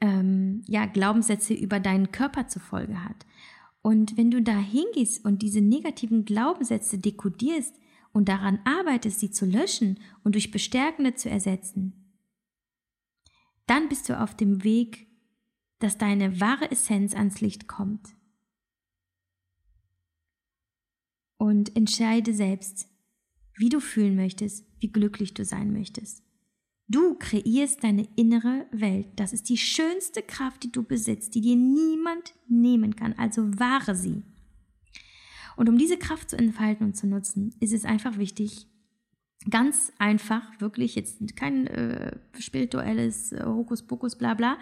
[0.00, 3.26] ähm, ja, Glaubenssätze über deinen Körper zur Folge hat.
[3.82, 7.74] Und wenn du da hingehst und diese negativen Glaubenssätze dekodierst
[8.12, 12.14] und daran arbeitest, sie zu löschen und durch bestärkende zu ersetzen,
[13.66, 15.06] dann bist du auf dem Weg
[15.82, 18.14] dass deine wahre Essenz ans Licht kommt.
[21.38, 22.88] Und entscheide selbst,
[23.56, 26.22] wie du fühlen möchtest, wie glücklich du sein möchtest.
[26.86, 29.08] Du kreierst deine innere Welt.
[29.16, 33.14] Das ist die schönste Kraft, die du besitzt, die dir niemand nehmen kann.
[33.14, 34.22] Also wahre sie.
[35.56, 38.66] Und um diese Kraft zu entfalten und zu nutzen, ist es einfach wichtig,
[39.50, 44.58] ganz einfach, wirklich jetzt kein äh, spirituelles äh, Hokuspokus, bla bla,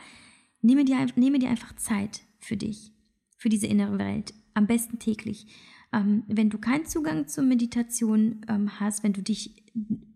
[0.63, 2.93] Nehme dir, nehme dir einfach Zeit für dich,
[3.37, 5.47] für diese innere Welt, am besten täglich.
[5.93, 9.65] Ähm, wenn du keinen Zugang zur Meditation ähm, hast, wenn du dich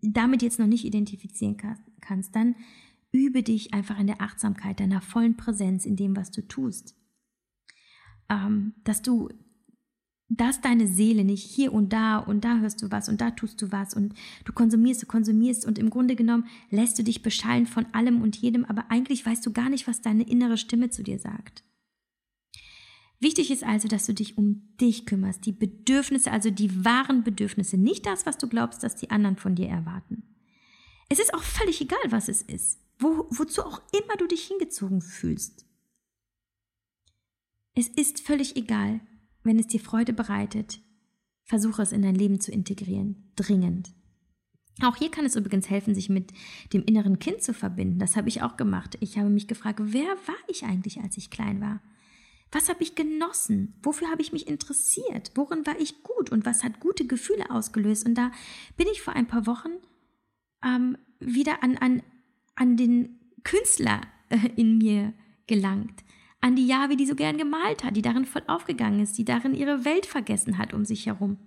[0.02, 2.56] damit jetzt noch nicht identifizieren kann, kannst, dann
[3.10, 6.94] übe dich einfach in der Achtsamkeit, deiner vollen Präsenz in dem, was du tust.
[8.28, 9.30] Ähm, dass du
[10.36, 13.60] dass deine Seele nicht hier und da und da hörst du was und da tust
[13.60, 17.66] du was und du konsumierst, du konsumierst und im Grunde genommen lässt du dich beschallen
[17.66, 21.02] von allem und jedem, aber eigentlich weißt du gar nicht, was deine innere Stimme zu
[21.02, 21.62] dir sagt.
[23.20, 27.76] Wichtig ist also, dass du dich um dich kümmerst, die Bedürfnisse, also die wahren Bedürfnisse,
[27.76, 30.22] nicht das, was du glaubst, dass die anderen von dir erwarten.
[31.08, 35.00] Es ist auch völlig egal, was es ist, wo, wozu auch immer du dich hingezogen
[35.00, 35.64] fühlst.
[37.74, 39.00] Es ist völlig egal,
[39.44, 40.80] wenn es dir Freude bereitet,
[41.44, 43.92] versuche es in dein Leben zu integrieren, dringend.
[44.83, 46.33] Auch hier kann es übrigens helfen, sich mit
[46.72, 48.00] dem inneren Kind zu verbinden.
[48.00, 48.96] Das habe ich auch gemacht.
[49.00, 51.80] Ich habe mich gefragt, wer war ich eigentlich, als ich klein war?
[52.50, 53.74] Was habe ich genossen?
[53.83, 55.33] Wofür habe ich mich interessiert?
[55.35, 56.30] Worin war ich gut?
[56.30, 58.07] Und was hat gute Gefühle ausgelöst?
[58.07, 58.33] Und da
[58.76, 59.70] bin ich vor ein paar Wochen
[60.64, 62.02] ähm, wieder an, an,
[62.57, 65.12] an den Künstler äh, in mir
[65.46, 66.04] gelangt
[66.44, 69.54] an die Javi, die so gern gemalt hat, die darin voll aufgegangen ist, die darin
[69.54, 71.38] ihre Welt vergessen hat um sich herum.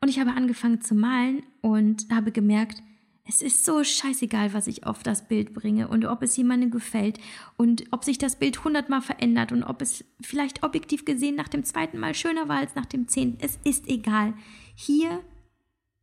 [0.00, 2.84] Und ich habe angefangen zu malen und habe gemerkt,
[3.24, 7.18] Es ist so scheißegal, was ich auf das Bild bringe und ob es jemandem gefällt
[7.56, 11.64] und ob sich das Bild hundertmal verändert und ob es vielleicht objektiv gesehen nach dem
[11.64, 13.38] zweiten Mal schöner war als nach dem zehnten.
[13.40, 14.34] Es ist egal.
[14.74, 15.20] Hier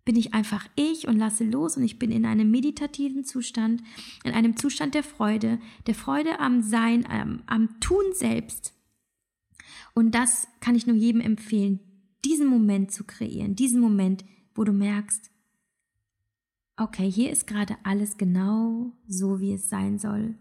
[0.09, 3.83] bin ich einfach ich und lasse los und ich bin in einem meditativen Zustand,
[4.23, 8.73] in einem Zustand der Freude, der Freude am Sein, am, am Tun selbst.
[9.93, 11.79] Und das kann ich nur jedem empfehlen,
[12.25, 15.29] diesen Moment zu kreieren, diesen Moment, wo du merkst,
[16.75, 20.33] okay, hier ist gerade alles genau so, wie es sein soll.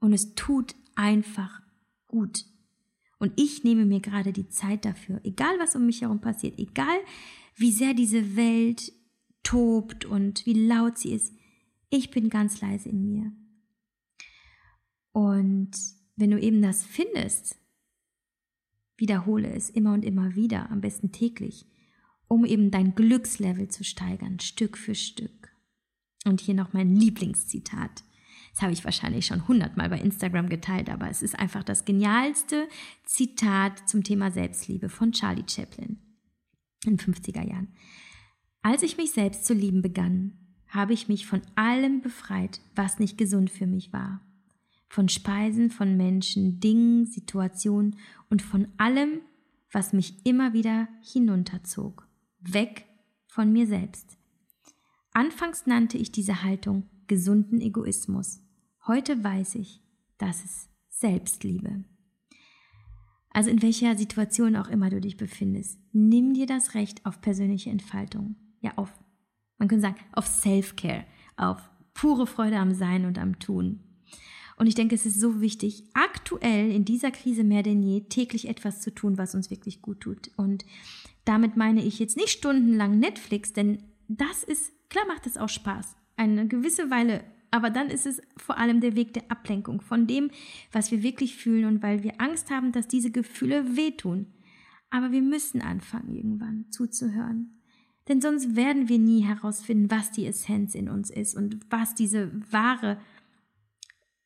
[0.00, 1.62] Und es tut einfach
[2.08, 2.44] gut.
[3.20, 6.98] Und ich nehme mir gerade die Zeit dafür, egal was um mich herum passiert, egal
[7.54, 8.92] wie sehr diese Welt
[9.42, 11.34] tobt und wie laut sie ist,
[11.90, 13.32] ich bin ganz leise in mir.
[15.12, 15.72] Und
[16.16, 17.56] wenn du eben das findest,
[18.96, 21.66] wiederhole es immer und immer wieder, am besten täglich,
[22.28, 25.54] um eben dein Glückslevel zu steigern, Stück für Stück.
[26.24, 28.04] Und hier noch mein Lieblingszitat.
[28.52, 32.68] Das habe ich wahrscheinlich schon hundertmal bei Instagram geteilt, aber es ist einfach das genialste
[33.04, 35.98] Zitat zum Thema Selbstliebe von Charlie Chaplin
[36.84, 37.68] in den 50er Jahren.
[38.62, 40.34] Als ich mich selbst zu lieben begann,
[40.68, 44.20] habe ich mich von allem befreit, was nicht gesund für mich war.
[44.88, 47.96] Von Speisen, von Menschen, Dingen, Situationen
[48.30, 49.20] und von allem,
[49.72, 52.06] was mich immer wieder hinunterzog.
[52.40, 52.84] Weg
[53.26, 54.16] von mir selbst.
[55.12, 58.40] Anfangs nannte ich diese Haltung gesunden Egoismus.
[58.86, 59.82] Heute weiß ich,
[60.18, 61.84] dass es Selbstliebe.
[63.30, 67.70] Also in welcher Situation auch immer du dich befindest, nimm dir das Recht auf persönliche
[67.70, 68.36] Entfaltung.
[68.62, 68.90] Ja, auf,
[69.58, 71.04] man könnte sagen, auf Self-Care,
[71.36, 71.58] auf
[71.92, 73.80] pure Freude am Sein und am Tun.
[74.56, 78.48] Und ich denke, es ist so wichtig, aktuell in dieser Krise mehr denn je täglich
[78.48, 80.30] etwas zu tun, was uns wirklich gut tut.
[80.36, 80.64] Und
[81.24, 85.96] damit meine ich jetzt nicht stundenlang Netflix, denn das ist Klar macht es auch Spaß,
[86.16, 90.30] eine gewisse Weile, aber dann ist es vor allem der Weg der Ablenkung von dem,
[90.70, 94.26] was wir wirklich fühlen und weil wir Angst haben, dass diese Gefühle wehtun.
[94.90, 97.61] Aber wir müssen anfangen, irgendwann zuzuhören.
[98.12, 102.30] Denn sonst werden wir nie herausfinden, was die Essenz in uns ist und was diese
[102.52, 102.98] wahre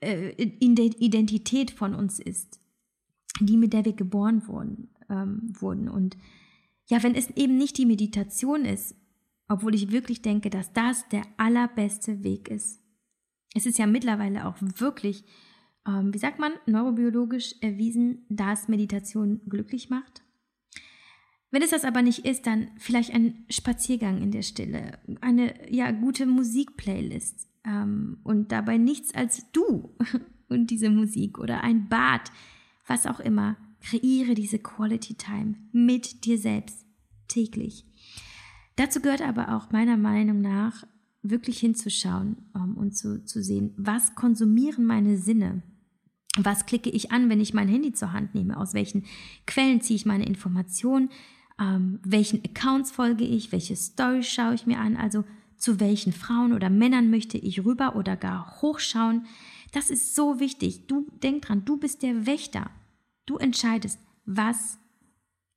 [0.01, 2.59] äh, Identität von uns ist,
[3.39, 5.89] die mit der wir geboren wurden, ähm, wurden.
[5.89, 6.17] Und
[6.89, 8.97] ja, wenn es eben nicht die Meditation ist,
[9.47, 12.83] obwohl ich wirklich denke, dass das der allerbeste Weg ist.
[13.55, 15.23] Es ist ja mittlerweile auch wirklich,
[15.87, 20.26] ähm, wie sagt man, neurobiologisch erwiesen, dass Meditation glücklich macht.
[21.57, 25.91] Wenn es das aber nicht ist, dann vielleicht ein Spaziergang in der Stille, eine ja
[25.91, 29.97] gute Musikplaylist ähm, und dabei nichts als du
[30.51, 32.31] und diese Musik oder ein Bad,
[32.87, 33.57] was auch immer.
[33.81, 36.85] Kreiere diese Quality Time mit dir selbst
[37.27, 37.87] täglich.
[38.75, 40.87] Dazu gehört aber auch meiner Meinung nach
[41.23, 45.63] wirklich hinzuschauen um, und zu, zu sehen, was konsumieren meine Sinne?
[46.37, 48.59] Was klicke ich an, wenn ich mein Handy zur Hand nehme?
[48.59, 49.07] Aus welchen
[49.47, 51.09] Quellen ziehe ich meine Informationen?
[51.59, 53.53] Ähm, welchen Accounts folge ich?
[53.53, 54.97] Welche Stories schaue ich mir an?
[54.97, 55.25] Also
[55.57, 59.27] zu welchen Frauen oder Männern möchte ich rüber oder gar hochschauen?
[59.73, 60.87] Das ist so wichtig.
[60.87, 62.71] Du denk dran, du bist der Wächter.
[63.25, 64.79] Du entscheidest, was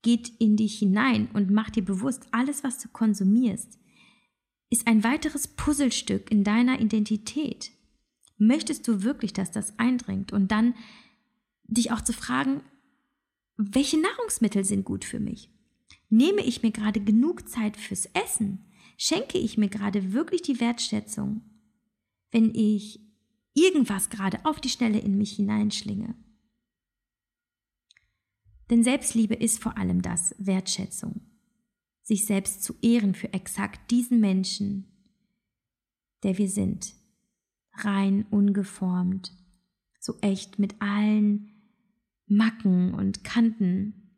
[0.01, 3.77] geht in dich hinein und mach dir bewusst, alles, was du konsumierst,
[4.69, 7.71] ist ein weiteres Puzzlestück in deiner Identität.
[8.37, 10.31] Möchtest du wirklich, dass das eindringt?
[10.31, 10.75] Und dann
[11.65, 12.61] dich auch zu fragen,
[13.57, 15.49] welche Nahrungsmittel sind gut für mich?
[16.09, 18.65] Nehme ich mir gerade genug Zeit fürs Essen?
[18.97, 21.41] Schenke ich mir gerade wirklich die Wertschätzung,
[22.31, 22.99] wenn ich
[23.53, 26.15] irgendwas gerade auf die Schnelle in mich hineinschlinge?
[28.69, 31.21] Denn Selbstliebe ist vor allem das, Wertschätzung.
[32.01, 34.85] Sich selbst zu ehren für exakt diesen Menschen,
[36.23, 36.93] der wir sind.
[37.73, 39.31] Rein, ungeformt,
[39.99, 41.49] so echt mit allen
[42.25, 44.11] Macken und Kanten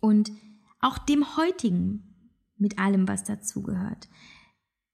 [0.00, 0.30] und
[0.82, 2.14] auch dem heutigen
[2.58, 4.08] mit allem, was dazugehört.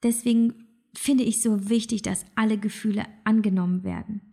[0.03, 4.29] Deswegen finde ich so wichtig, dass alle Gefühle angenommen werden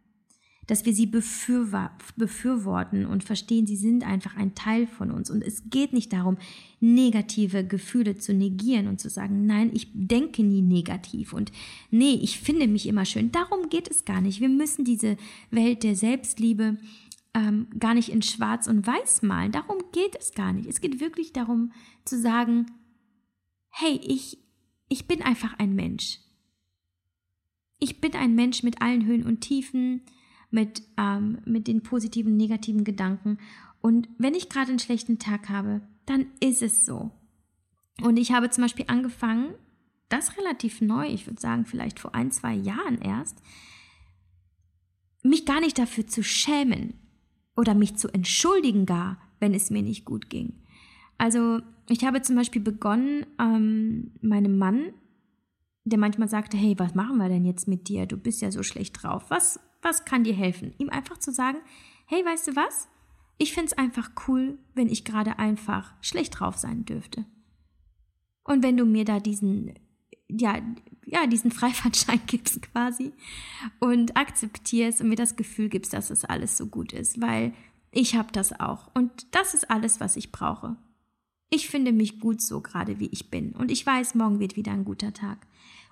[0.67, 5.29] dass wir sie befürworten und verstehen, sie sind einfach ein Teil von uns.
[5.29, 6.37] Und es geht nicht darum,
[6.79, 11.51] negative Gefühle zu negieren und zu sagen, nein, ich denke nie negativ und
[11.91, 13.31] nee, ich finde mich immer schön.
[13.31, 14.41] Darum geht es gar nicht.
[14.41, 15.17] Wir müssen diese
[15.51, 16.77] Welt der Selbstliebe
[17.35, 19.51] ähm, gar nicht in Schwarz und Weiß malen.
[19.51, 20.67] Darum geht es gar nicht.
[20.67, 21.73] Es geht wirklich darum
[22.05, 22.71] zu sagen,
[23.69, 24.39] hey, ich,
[24.87, 26.19] ich bin einfach ein Mensch.
[27.77, 30.03] Ich bin ein Mensch mit allen Höhen und Tiefen
[30.49, 33.37] mit, ähm, mit den positiven, negativen Gedanken.
[33.81, 37.11] Und wenn ich gerade einen schlechten Tag habe, dann ist es so.
[38.01, 39.53] Und ich habe zum Beispiel angefangen,
[40.07, 43.41] das relativ neu, ich würde sagen vielleicht vor ein, zwei Jahren erst,
[45.21, 47.04] mich gar nicht dafür zu schämen
[47.55, 50.53] oder mich zu entschuldigen gar, wenn es mir nicht gut ging.
[51.17, 54.93] Also ich habe zum Beispiel begonnen, ähm, meinem Mann,
[55.85, 58.05] der manchmal sagte, hey, was machen wir denn jetzt mit dir?
[58.05, 59.25] Du bist ja so schlecht drauf.
[59.29, 60.73] Was, was kann dir helfen?
[60.79, 61.59] Ihm einfach zu sagen,
[62.07, 62.87] hey, weißt du was?
[63.37, 67.25] Ich finde es einfach cool, wenn ich gerade einfach schlecht drauf sein dürfte.
[68.43, 69.73] Und wenn du mir da diesen,
[70.29, 70.61] ja,
[71.05, 73.13] ja, diesen Freifahrtschein gibst quasi
[73.79, 77.53] und akzeptierst und mir das Gefühl gibst, dass es alles so gut ist, weil
[77.91, 80.75] ich habe das auch und das ist alles, was ich brauche.
[81.49, 84.71] Ich finde mich gut so gerade, wie ich bin und ich weiß, morgen wird wieder
[84.71, 85.45] ein guter Tag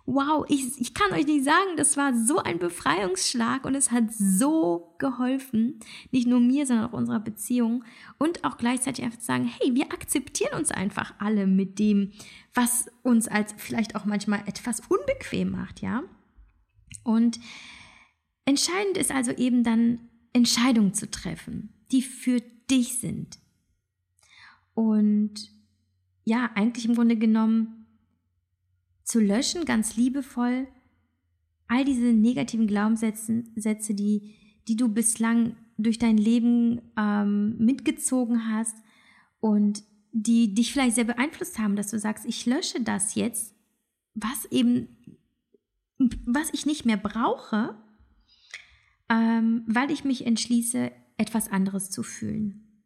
[0.06, 4.13] wow, ich, ich kann euch nicht sagen, das war so ein Befreiungsschlag und es hat
[4.13, 5.80] so geholfen,
[6.12, 7.86] nicht nur mir, sondern auch unserer Beziehung
[8.18, 12.12] und auch gleichzeitig einfach zu sagen, hey, wir akzeptieren uns einfach alle mit dem,
[12.54, 16.04] was uns als vielleicht auch manchmal etwas unbequem macht, ja.
[17.04, 17.39] Und
[18.46, 23.39] entscheidend ist also eben dann Entscheidungen zu treffen, die für dich sind.
[24.74, 25.50] Und
[26.26, 27.83] ja, eigentlich im Grunde genommen
[29.04, 30.68] zu löschen, ganz liebevoll,
[31.68, 34.36] all diese negativen Glaubenssätze, die,
[34.68, 38.76] die du bislang durch dein Leben ähm, mitgezogen hast
[39.39, 43.56] und die dich vielleicht sehr beeinflusst haben, dass du sagst, ich lösche das jetzt,
[44.13, 44.88] was eben,
[46.26, 47.76] was ich nicht mehr brauche,
[49.10, 52.84] ähm, weil ich mich entschließe, etwas anderes zu fühlen.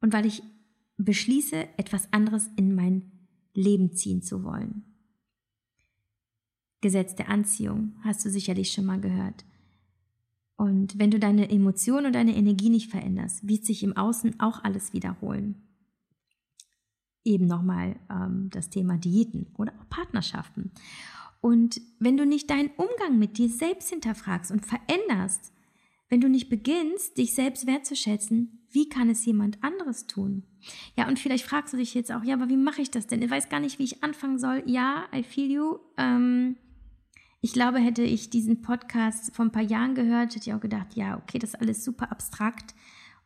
[0.00, 0.42] Und weil ich
[0.96, 4.91] beschließe, etwas anderes in mein Leben ziehen zu wollen.
[6.82, 9.44] Gesetz der Anziehung, hast du sicherlich schon mal gehört.
[10.56, 14.62] Und wenn du deine Emotionen und deine Energie nicht veränderst, wird sich im Außen auch
[14.62, 15.56] alles wiederholen.
[17.24, 20.72] Eben nochmal ähm, das Thema Diäten oder auch Partnerschaften.
[21.40, 25.52] Und wenn du nicht deinen Umgang mit dir selbst hinterfragst und veränderst,
[26.08, 30.44] wenn du nicht beginnst, dich selbst wertzuschätzen, wie kann es jemand anderes tun?
[30.96, 33.22] Ja, und vielleicht fragst du dich jetzt auch, ja, aber wie mache ich das denn?
[33.22, 34.62] Ich weiß gar nicht, wie ich anfangen soll.
[34.66, 35.78] Ja, I feel you.
[35.96, 36.56] Ähm,
[37.44, 40.94] ich glaube, hätte ich diesen Podcast vor ein paar Jahren gehört, hätte ich auch gedacht,
[40.94, 42.72] ja, okay, das ist alles super abstrakt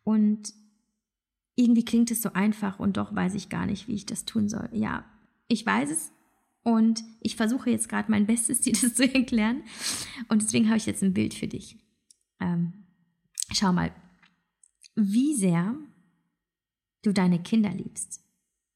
[0.04, 0.54] und
[1.54, 4.48] irgendwie klingt es so einfach und doch weiß ich gar nicht, wie ich das tun
[4.48, 4.70] soll.
[4.72, 5.04] Ja,
[5.48, 6.12] ich weiß es
[6.62, 9.62] und ich versuche jetzt gerade mein Bestes, dir das zu erklären
[10.28, 11.76] und deswegen habe ich jetzt ein Bild für dich.
[12.40, 12.72] Ähm,
[13.52, 13.92] schau mal,
[14.94, 15.74] wie sehr
[17.02, 18.24] du deine Kinder liebst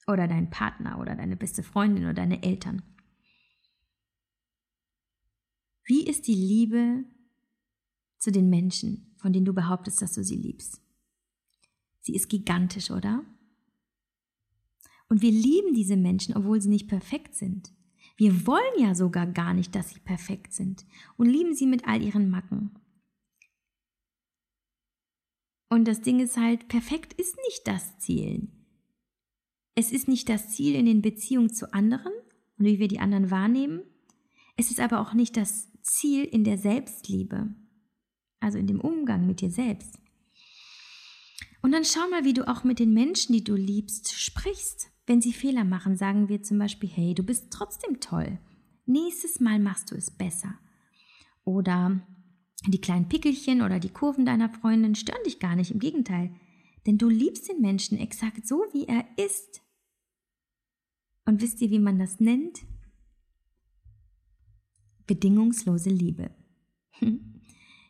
[0.07, 2.83] oder deinen Partner oder deine beste Freundin oder deine Eltern.
[5.91, 7.05] Wie ist die Liebe
[8.17, 10.81] zu den Menschen, von denen du behauptest, dass du sie liebst?
[11.99, 13.25] Sie ist gigantisch, oder?
[15.09, 17.73] Und wir lieben diese Menschen, obwohl sie nicht perfekt sind.
[18.17, 22.01] Wir wollen ja sogar gar nicht, dass sie perfekt sind und lieben sie mit all
[22.01, 22.71] ihren Macken.
[25.71, 28.47] Und das Ding ist halt, perfekt ist nicht das Ziel.
[29.75, 32.13] Es ist nicht das Ziel in den Beziehungen zu anderen
[32.59, 33.83] und wie wir die anderen wahrnehmen.
[34.57, 37.55] Es ist aber auch nicht das Ziel in der Selbstliebe,
[38.41, 39.99] also in dem Umgang mit dir selbst.
[41.63, 44.91] Und dann schau mal, wie du auch mit den Menschen, die du liebst, sprichst.
[45.07, 48.39] Wenn sie Fehler machen, sagen wir zum Beispiel, hey, du bist trotzdem toll.
[48.87, 50.59] Nächstes Mal machst du es besser.
[51.45, 52.01] Oder
[52.67, 56.35] die kleinen Pickelchen oder die Kurven deiner Freundin stören dich gar nicht, im Gegenteil.
[56.87, 59.63] Denn du liebst den Menschen exakt so, wie er ist.
[61.27, 62.61] Und wisst ihr, wie man das nennt?
[65.11, 66.31] Bedingungslose Liebe.
[67.01, 67.41] Hm.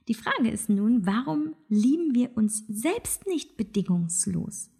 [0.08, 4.70] Die Frage ist nun, warum lieben wir uns selbst nicht bedingungslos?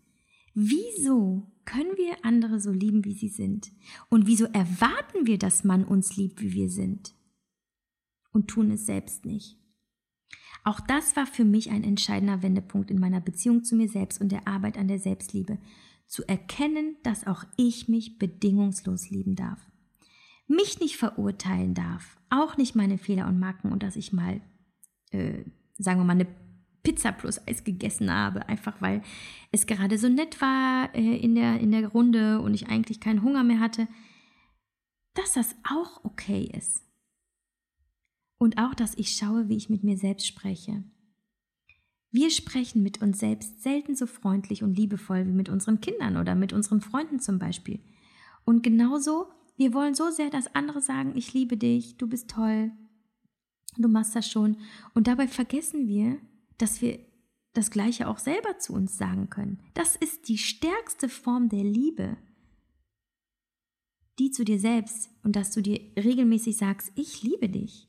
[0.55, 3.71] Wieso können wir andere so lieben, wie sie sind?
[4.09, 7.15] Und wieso erwarten wir, dass man uns liebt, wie wir sind?
[8.33, 9.59] Und tun es selbst nicht.
[10.65, 14.33] Auch das war für mich ein entscheidender Wendepunkt in meiner Beziehung zu mir selbst und
[14.33, 15.59] der Arbeit an der Selbstliebe.
[16.07, 19.70] Zu erkennen, dass auch ich mich bedingungslos lieben darf
[20.51, 24.41] mich nicht verurteilen darf, auch nicht meine Fehler und Macken und dass ich mal,
[25.13, 25.45] äh,
[25.79, 26.27] sagen wir mal, eine
[26.83, 29.03] Pizza plus Eis gegessen habe, einfach weil
[29.53, 33.23] es gerade so nett war äh, in, der, in der Runde und ich eigentlich keinen
[33.23, 33.87] Hunger mehr hatte,
[35.15, 36.83] dass das auch okay ist.
[38.39, 40.83] Und auch, dass ich schaue, wie ich mit mir selbst spreche.
[42.11, 46.35] Wir sprechen mit uns selbst selten so freundlich und liebevoll wie mit unseren Kindern oder
[46.35, 47.81] mit unseren Freunden zum Beispiel.
[48.45, 49.29] Und genauso
[49.61, 52.73] wir wollen so sehr, dass andere sagen, ich liebe dich, du bist toll,
[53.77, 54.57] du machst das schon.
[54.95, 56.19] Und dabei vergessen wir,
[56.57, 56.99] dass wir
[57.53, 59.61] das Gleiche auch selber zu uns sagen können.
[59.75, 62.17] Das ist die stärkste Form der Liebe.
[64.21, 67.89] die zu dir selbst und dass du dir regelmäßig sagst, ich liebe dich.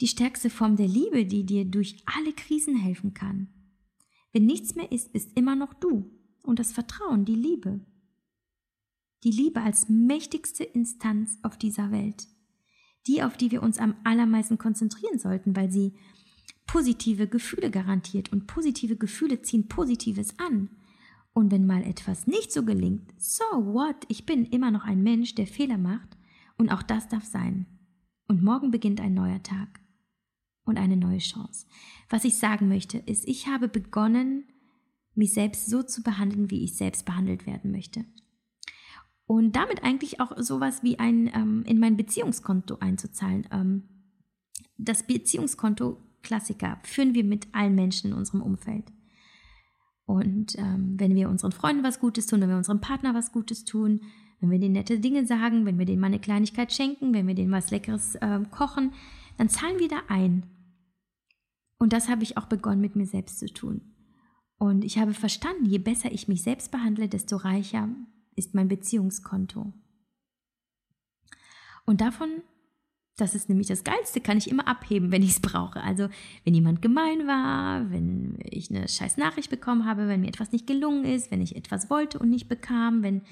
[0.00, 3.48] Die stärkste Form der Liebe, die dir durch alle Krisen helfen kann.
[4.32, 6.10] Wenn nichts mehr ist, bist immer noch du
[6.42, 7.80] und das Vertrauen, die Liebe.
[9.24, 12.28] Die Liebe als mächtigste Instanz auf dieser Welt.
[13.06, 15.94] Die, auf die wir uns am allermeisten konzentrieren sollten, weil sie
[16.66, 20.70] positive Gefühle garantiert und positive Gefühle ziehen Positives an.
[21.32, 23.96] Und wenn mal etwas nicht so gelingt, so what?
[24.08, 26.16] Ich bin immer noch ein Mensch, der Fehler macht
[26.56, 27.66] und auch das darf sein.
[28.28, 29.80] Und morgen beginnt ein neuer Tag
[30.64, 31.66] und eine neue Chance.
[32.10, 34.44] Was ich sagen möchte, ist, ich habe begonnen,
[35.14, 38.04] mich selbst so zu behandeln, wie ich selbst behandelt werden möchte.
[39.28, 43.46] Und damit eigentlich auch sowas wie ein ähm, in mein Beziehungskonto einzuzahlen.
[43.52, 43.82] Ähm,
[44.78, 48.86] das Beziehungskonto Klassiker führen wir mit allen Menschen in unserem Umfeld.
[50.06, 53.66] Und ähm, wenn wir unseren Freunden was Gutes tun, wenn wir unserem Partner was Gutes
[53.66, 54.00] tun,
[54.40, 57.34] wenn wir denen nette Dinge sagen, wenn wir denen mal eine Kleinigkeit schenken, wenn wir
[57.34, 58.94] denen was Leckeres äh, kochen,
[59.36, 60.46] dann zahlen wir da ein.
[61.78, 63.82] Und das habe ich auch begonnen mit mir selbst zu tun.
[64.56, 67.90] Und ich habe verstanden, je besser ich mich selbst behandle, desto reicher
[68.38, 69.72] ist mein Beziehungskonto.
[71.84, 72.42] Und davon
[73.18, 75.82] das ist nämlich das Geilste, kann ich immer abheben, wenn ich es brauche.
[75.82, 76.08] Also
[76.44, 80.68] wenn jemand gemein war, wenn ich eine scheiß Nachricht bekommen habe, wenn mir etwas nicht
[80.68, 83.22] gelungen ist, wenn ich etwas wollte und nicht bekam, wenn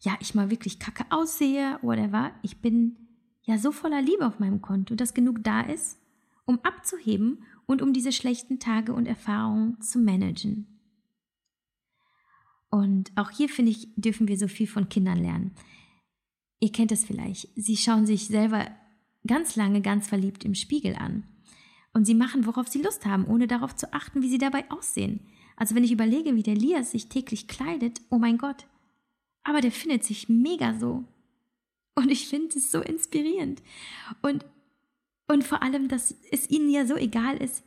[0.00, 2.32] ja ich mal wirklich kacke aussehe, whatever.
[2.42, 2.96] Ich bin
[3.42, 6.00] ja so voller Liebe auf meinem Konto, dass genug da ist,
[6.44, 10.79] um abzuheben und um diese schlechten Tage und Erfahrungen zu managen.
[12.70, 15.52] Und auch hier finde ich, dürfen wir so viel von Kindern lernen.
[16.60, 17.48] Ihr kennt es vielleicht.
[17.56, 18.66] Sie schauen sich selber
[19.26, 21.24] ganz lange ganz verliebt im Spiegel an.
[21.92, 25.20] Und sie machen, worauf sie Lust haben, ohne darauf zu achten, wie sie dabei aussehen.
[25.56, 28.66] Also wenn ich überlege, wie der Lias sich täglich kleidet, oh mein Gott.
[29.42, 31.04] Aber der findet sich mega so.
[31.94, 33.62] Und ich finde es so inspirierend.
[34.22, 34.46] Und,
[35.26, 37.64] und vor allem, dass es ihnen ja so egal ist,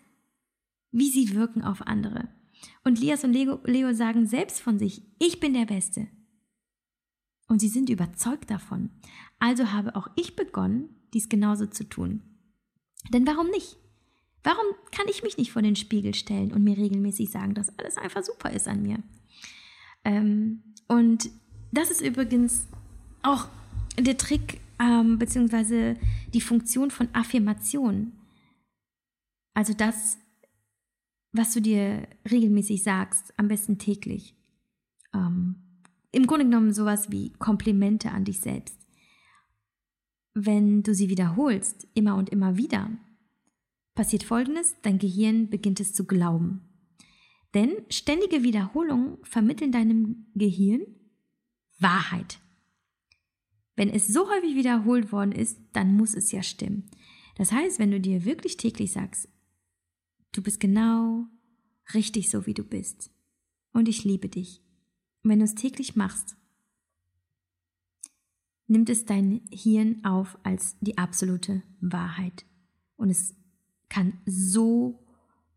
[0.91, 2.29] wie sie wirken auf andere.
[2.84, 6.07] Und Lias und Leo, Leo sagen selbst von sich, ich bin der Beste.
[7.47, 8.89] Und sie sind überzeugt davon.
[9.39, 12.22] Also habe auch ich begonnen, dies genauso zu tun.
[13.11, 13.78] Denn warum nicht?
[14.43, 17.97] Warum kann ich mich nicht vor den Spiegel stellen und mir regelmäßig sagen, dass alles
[17.97, 19.01] einfach super ist an mir?
[20.03, 21.30] Ähm, und
[21.72, 22.68] das ist übrigens
[23.22, 23.47] auch
[23.97, 25.95] der Trick ähm, beziehungsweise
[26.34, 28.11] die Funktion von Affirmation.
[29.53, 30.18] Also das,
[31.34, 34.36] was du dir regelmäßig sagst, am besten täglich.
[35.13, 35.55] Ähm,
[36.11, 38.84] Im Grunde genommen sowas wie Komplimente an dich selbst
[40.34, 42.89] wenn du sie wiederholst, immer und immer wieder,
[43.95, 46.61] passiert Folgendes, dein Gehirn beginnt es zu glauben.
[47.53, 50.81] Denn ständige Wiederholungen vermitteln deinem Gehirn
[51.77, 52.39] Wahrheit.
[53.75, 56.89] Wenn es so häufig wiederholt worden ist, dann muss es ja stimmen.
[57.36, 59.27] Das heißt, wenn du dir wirklich täglich sagst,
[60.34, 61.27] du bist genau
[61.93, 63.11] richtig so, wie du bist
[63.71, 64.61] und ich liebe dich.
[65.23, 66.36] Und wenn du es täglich machst,
[68.67, 72.45] nimmt es dein Hirn auf als die absolute Wahrheit.
[72.95, 73.36] Und es
[73.89, 75.05] kann so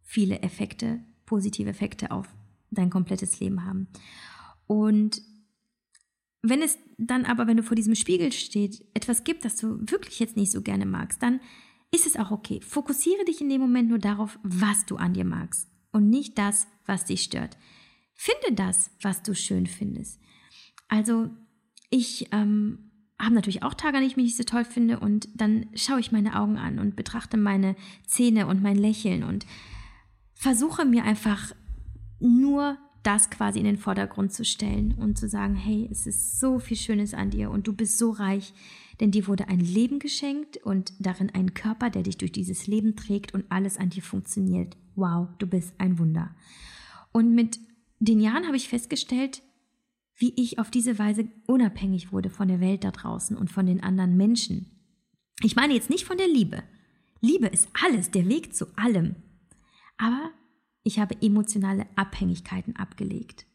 [0.02, 2.34] viele Effekte, positive Effekte auf
[2.70, 3.88] dein komplettes Leben haben.
[4.66, 5.22] Und
[6.42, 10.20] wenn es dann aber, wenn du vor diesem Spiegel steht, etwas gibt, das du wirklich
[10.20, 11.40] jetzt nicht so gerne magst, dann
[11.92, 12.60] ist es auch okay.
[12.60, 16.66] Fokussiere dich in dem Moment nur darauf, was du an dir magst und nicht das,
[16.84, 17.56] was dich stört.
[18.14, 20.20] Finde das, was du schön findest.
[20.88, 21.30] Also
[21.90, 25.28] ich ähm, habe natürlich auch Tage, an denen ich mich nicht so toll finde und
[25.34, 27.76] dann schaue ich meine Augen an und betrachte meine
[28.06, 29.46] Zähne und mein Lächeln und
[30.34, 31.52] versuche mir einfach
[32.20, 36.58] nur das quasi in den Vordergrund zu stellen und zu sagen, hey, es ist so
[36.58, 38.52] viel Schönes an dir und du bist so reich,
[39.00, 42.96] denn dir wurde ein Leben geschenkt und darin ein Körper, der dich durch dieses Leben
[42.96, 44.76] trägt und alles an dir funktioniert.
[44.94, 46.34] Wow, du bist ein Wunder.
[47.12, 47.58] Und mit
[47.98, 49.42] den Jahren habe ich festgestellt,
[50.16, 53.82] wie ich auf diese Weise unabhängig wurde von der Welt da draußen und von den
[53.82, 54.70] anderen Menschen.
[55.42, 56.62] Ich meine jetzt nicht von der Liebe.
[57.20, 59.16] Liebe ist alles, der Weg zu allem.
[59.98, 60.30] Aber
[60.82, 63.46] ich habe emotionale Abhängigkeiten abgelegt.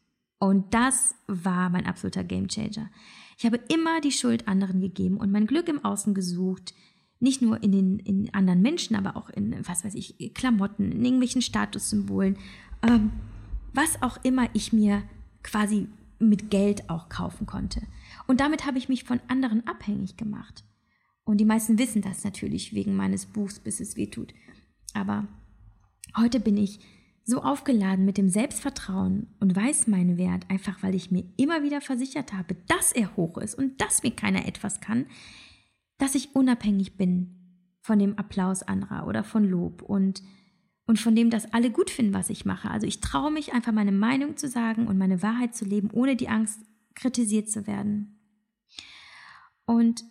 [0.42, 2.90] Und das war mein absoluter Gamechanger.
[3.38, 6.74] Ich habe immer die Schuld anderen gegeben und mein Glück im Außen gesucht.
[7.20, 11.04] Nicht nur in den in anderen Menschen, aber auch in, was weiß ich, Klamotten, in
[11.04, 12.38] irgendwelchen Statussymbolen,
[12.82, 13.12] ähm,
[13.72, 15.04] was auch immer ich mir
[15.44, 15.86] quasi
[16.18, 17.80] mit Geld auch kaufen konnte.
[18.26, 20.64] Und damit habe ich mich von anderen abhängig gemacht.
[21.22, 24.34] Und die meisten wissen das natürlich wegen meines Buchs, bis es weh tut.
[24.92, 25.28] Aber
[26.16, 26.80] heute bin ich
[27.24, 31.80] so aufgeladen mit dem Selbstvertrauen und weiß meinen Wert, einfach weil ich mir immer wieder
[31.80, 35.06] versichert habe, dass er hoch ist und dass mir keiner etwas kann,
[35.98, 37.36] dass ich unabhängig bin
[37.80, 40.22] von dem Applaus anderer oder von Lob und,
[40.86, 42.70] und von dem, dass alle gut finden, was ich mache.
[42.70, 46.16] Also ich traue mich einfach meine Meinung zu sagen und meine Wahrheit zu leben, ohne
[46.16, 46.60] die Angst,
[46.94, 48.18] kritisiert zu werden.
[49.64, 50.04] Und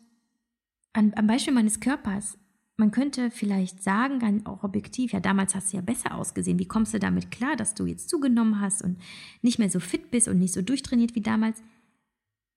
[0.94, 2.38] am Beispiel meines Körpers,
[2.82, 6.58] man könnte vielleicht sagen, auch objektiv, ja, damals hast du ja besser ausgesehen.
[6.58, 8.98] Wie kommst du damit klar, dass du jetzt zugenommen hast und
[9.44, 11.62] nicht mehr so fit bist und nicht so durchtrainiert wie damals?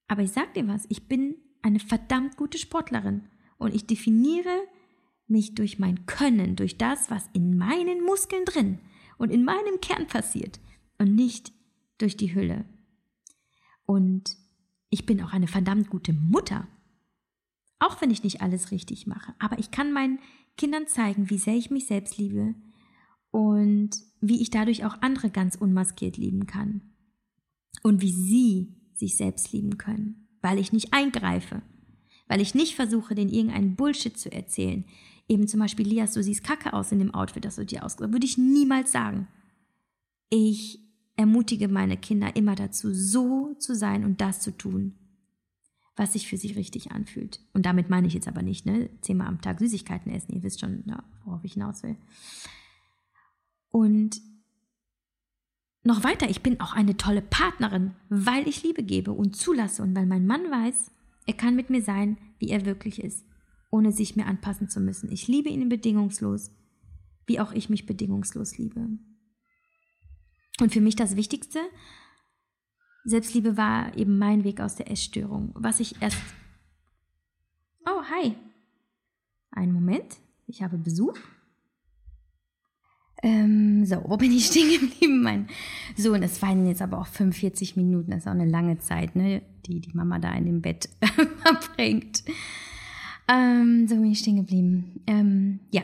[0.07, 3.21] Aber ich sag dir was, ich bin eine verdammt gute Sportlerin
[3.59, 4.63] und ich definiere
[5.27, 8.79] mich durch mein Können, durch das, was in meinen Muskeln drin
[9.19, 10.59] und in meinem Kern passiert
[10.97, 11.53] und nicht
[11.99, 12.65] durch die Hülle.
[13.85, 14.37] Und
[14.89, 16.67] ich bin auch eine verdammt gute Mutter.
[17.79, 19.33] Auch wenn ich nicht alles richtig mache.
[19.39, 20.19] Aber ich kann meinen
[20.57, 22.55] Kindern zeigen, wie sehr ich mich selbst liebe
[23.31, 26.81] und wie ich dadurch auch andere ganz unmaskiert lieben kann.
[27.83, 31.61] Und wie sie sich selbst lieben können, weil ich nicht eingreife,
[32.27, 34.85] weil ich nicht versuche, denen irgendeinen Bullshit zu erzählen.
[35.27, 38.13] Eben zum Beispiel, Lias, du siehst kacke aus in dem Outfit, das du dir ausgesucht
[38.13, 39.27] Würde ich niemals sagen.
[40.29, 40.79] Ich
[41.15, 44.95] ermutige meine Kinder immer dazu, so zu sein und das zu tun,
[45.95, 47.39] was sich für sie richtig anfühlt.
[47.53, 50.33] Und damit meine ich jetzt aber nicht, ne, zehnmal am Tag Süßigkeiten essen.
[50.33, 51.95] Ihr wisst schon, ja, worauf ich hinaus will.
[53.69, 54.21] Und
[55.83, 59.95] noch weiter, ich bin auch eine tolle Partnerin, weil ich Liebe gebe und zulasse und
[59.95, 60.91] weil mein Mann weiß,
[61.27, 63.25] er kann mit mir sein, wie er wirklich ist,
[63.71, 65.11] ohne sich mir anpassen zu müssen.
[65.11, 66.51] Ich liebe ihn bedingungslos,
[67.25, 68.87] wie auch ich mich bedingungslos liebe.
[70.59, 71.59] Und für mich das Wichtigste,
[73.05, 76.17] Selbstliebe war eben mein Weg aus der Essstörung, was ich erst...
[77.85, 78.35] Oh, hi.
[79.51, 81.15] Einen Moment, ich habe Besuch.
[83.21, 85.21] Ähm, so, wo bin ich stehen geblieben?
[85.21, 85.47] Mein
[85.95, 89.43] Sohn, das waren jetzt aber auch 45 Minuten, das ist auch eine lange Zeit, ne,
[89.65, 90.89] die die Mama da in dem Bett
[91.43, 92.23] verbringt.
[93.27, 95.01] Ähm, so bin ich stehen geblieben.
[95.07, 95.83] Ähm, ja,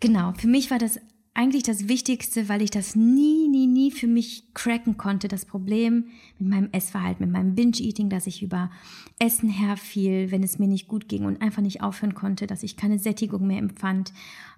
[0.00, 0.32] genau.
[0.34, 1.00] Für mich war das
[1.38, 5.28] eigentlich das Wichtigste, weil ich das nie, nie, nie für mich cracken konnte.
[5.28, 8.72] Das Problem mit meinem Essverhalten, mit meinem Binge-Eating, dass ich über
[9.20, 12.76] Essen herfiel, wenn es mir nicht gut ging und einfach nicht aufhören konnte, dass ich
[12.76, 14.12] keine Sättigung mehr empfand,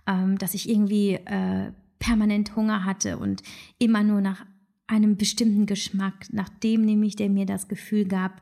[0.07, 3.43] ähm, dass ich irgendwie äh, permanent Hunger hatte und
[3.78, 4.47] immer nur nach
[4.87, 8.41] einem bestimmten Geschmack, nach dem nämlich, der mir das Gefühl gab,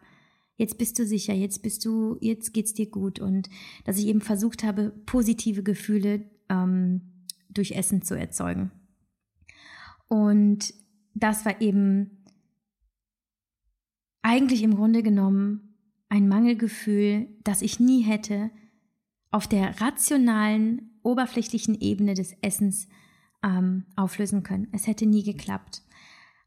[0.56, 3.50] jetzt bist du sicher, jetzt bist du, jetzt geht's dir gut und
[3.84, 7.00] dass ich eben versucht habe, positive Gefühle ähm,
[7.48, 8.70] durch Essen zu erzeugen.
[10.08, 10.74] Und
[11.14, 12.24] das war eben
[14.22, 15.76] eigentlich im Grunde genommen
[16.08, 18.50] ein Mangelgefühl, das ich nie hätte
[19.30, 22.88] auf der rationalen, oberflächlichen Ebene des Essens
[23.42, 24.68] ähm, auflösen können.
[24.72, 25.82] Es hätte nie geklappt.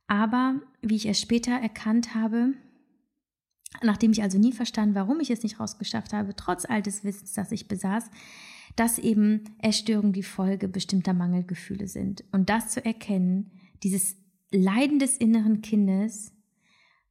[0.07, 2.53] Aber wie ich es später erkannt habe,
[3.81, 7.33] nachdem ich also nie verstand, warum ich es nicht rausgeschafft habe, trotz all des Wissens,
[7.33, 8.09] das ich besaß,
[8.75, 12.23] dass eben Essstörungen die Folge bestimmter Mangelgefühle sind.
[12.31, 13.51] Und das zu erkennen,
[13.83, 14.17] dieses
[14.51, 16.33] Leiden des inneren Kindes,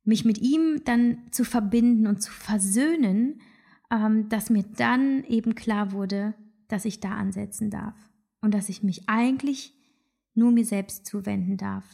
[0.05, 3.41] mich mit ihm dann zu verbinden und zu versöhnen,
[3.91, 6.35] ähm, dass mir dann eben klar wurde,
[6.69, 7.95] dass ich da ansetzen darf
[8.41, 9.75] und dass ich mich eigentlich
[10.35, 11.85] nur mir selbst zuwenden darf.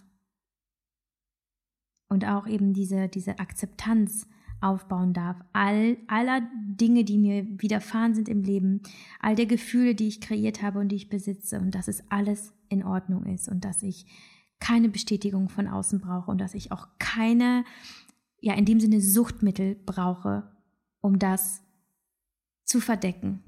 [2.09, 4.29] Und auch eben diese, diese Akzeptanz
[4.61, 5.37] aufbauen darf.
[5.53, 8.83] All, aller Dinge, die mir widerfahren sind im Leben,
[9.21, 12.53] all der Gefühle, die ich kreiert habe und die ich besitze und dass es alles
[12.69, 14.07] in Ordnung ist und dass ich
[14.59, 17.65] keine Bestätigung von außen brauche und dass ich auch keine,
[18.41, 20.51] ja, in dem Sinne Suchtmittel brauche,
[21.01, 21.63] um das
[22.65, 23.43] zu verdecken.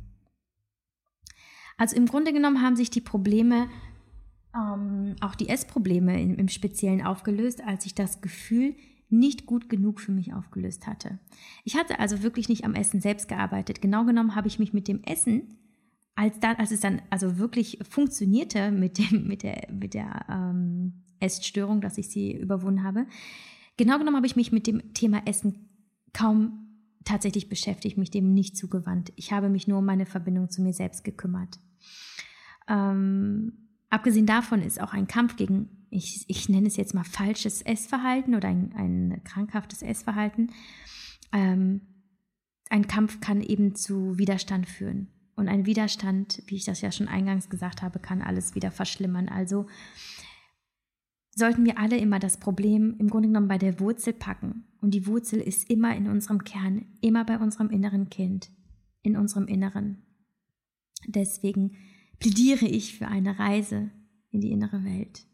[1.77, 3.69] Also im Grunde genommen haben sich die Probleme,
[4.55, 8.75] ähm, auch die Essprobleme im, im Speziellen aufgelöst, als ich das Gefühl
[9.11, 11.19] nicht gut genug für mich aufgelöst hatte.
[11.65, 13.81] Ich hatte also wirklich nicht am Essen selbst gearbeitet.
[13.81, 15.59] Genau genommen habe ich mich mit dem Essen,
[16.15, 21.05] als, dann, als es dann also wirklich funktionierte mit, dem, mit der, mit der ähm,
[21.21, 23.07] Essstörung, dass ich sie überwunden habe,
[23.77, 25.69] genau genommen habe ich mich mit dem Thema Essen
[26.13, 26.69] kaum
[27.05, 29.13] tatsächlich beschäftigt, mich dem nicht zugewandt.
[29.17, 31.59] Ich habe mich nur um meine Verbindung zu mir selbst gekümmert.
[32.69, 33.53] Ähm,
[33.89, 38.35] abgesehen davon ist auch ein Kampf gegen ich, ich nenne es jetzt mal falsches Essverhalten
[38.35, 40.53] oder ein, ein krankhaftes Essverhalten.
[41.33, 41.81] Ähm,
[42.71, 45.09] ein Kampf kann eben zu Widerstand führen.
[45.37, 49.29] Und ein Widerstand, wie ich das ja schon eingangs gesagt habe, kann alles wieder verschlimmern.
[49.29, 49.67] Also
[51.35, 54.65] sollten wir alle immer das Problem im Grunde genommen bei der Wurzel packen.
[54.81, 58.51] Und die Wurzel ist immer in unserem Kern, immer bei unserem inneren Kind,
[59.03, 60.03] in unserem Inneren.
[61.07, 61.77] Deswegen
[62.19, 63.91] plädiere ich für eine Reise
[64.31, 65.28] in die innere Welt.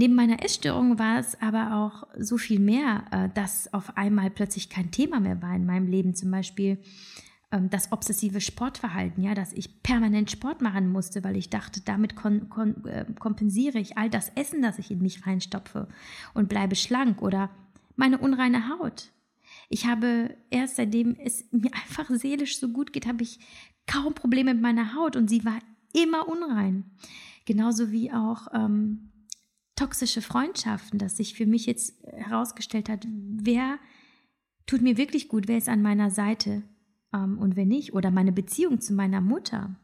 [0.00, 4.70] Neben meiner Essstörung war es aber auch so viel mehr, äh, dass auf einmal plötzlich
[4.70, 6.14] kein Thema mehr war in meinem Leben.
[6.14, 6.78] Zum Beispiel
[7.52, 12.16] ähm, das obsessive Sportverhalten, ja, dass ich permanent Sport machen musste, weil ich dachte, damit
[12.16, 15.86] kon kon äh, kompensiere ich all das Essen, das ich in mich reinstopfe
[16.32, 17.50] und bleibe schlank oder
[17.94, 19.12] meine unreine Haut.
[19.68, 23.38] Ich habe erst seitdem es mir einfach seelisch so gut geht, habe ich
[23.86, 25.58] kaum Probleme mit meiner Haut und sie war
[25.92, 26.90] immer unrein.
[27.44, 29.09] Genauso wie auch ähm,
[29.80, 33.78] toxische Freundschaften, dass sich für mich jetzt herausgestellt hat, wer
[34.66, 36.62] tut mir wirklich gut, wer ist an meiner Seite
[37.14, 37.94] ähm, und wer nicht.
[37.94, 39.74] Oder meine Beziehung zu meiner Mutter.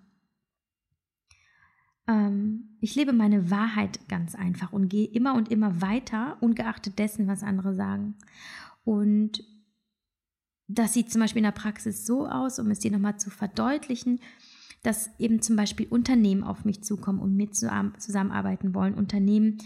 [2.06, 7.26] Ähm, ich lebe meine Wahrheit ganz einfach und gehe immer und immer weiter, ungeachtet dessen,
[7.26, 8.16] was andere sagen.
[8.84, 9.44] Und
[10.68, 14.20] das sieht zum Beispiel in der Praxis so aus, um es dir nochmal zu verdeutlichen,
[14.82, 18.94] dass eben zum Beispiel Unternehmen auf mich zukommen und mit zusammenarbeiten wollen.
[18.94, 19.58] Unternehmen,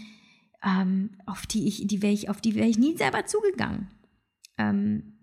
[0.63, 3.87] ähm, auf die ich, die wäre ich, auf die wäre ich nie selber zugegangen.
[4.57, 5.17] Ähm,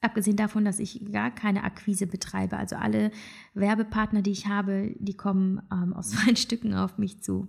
[0.00, 2.56] abgesehen davon, dass ich gar keine Akquise betreibe.
[2.56, 3.10] Also alle
[3.54, 7.48] Werbepartner, die ich habe, die kommen ähm, aus freien Stücken auf mich zu.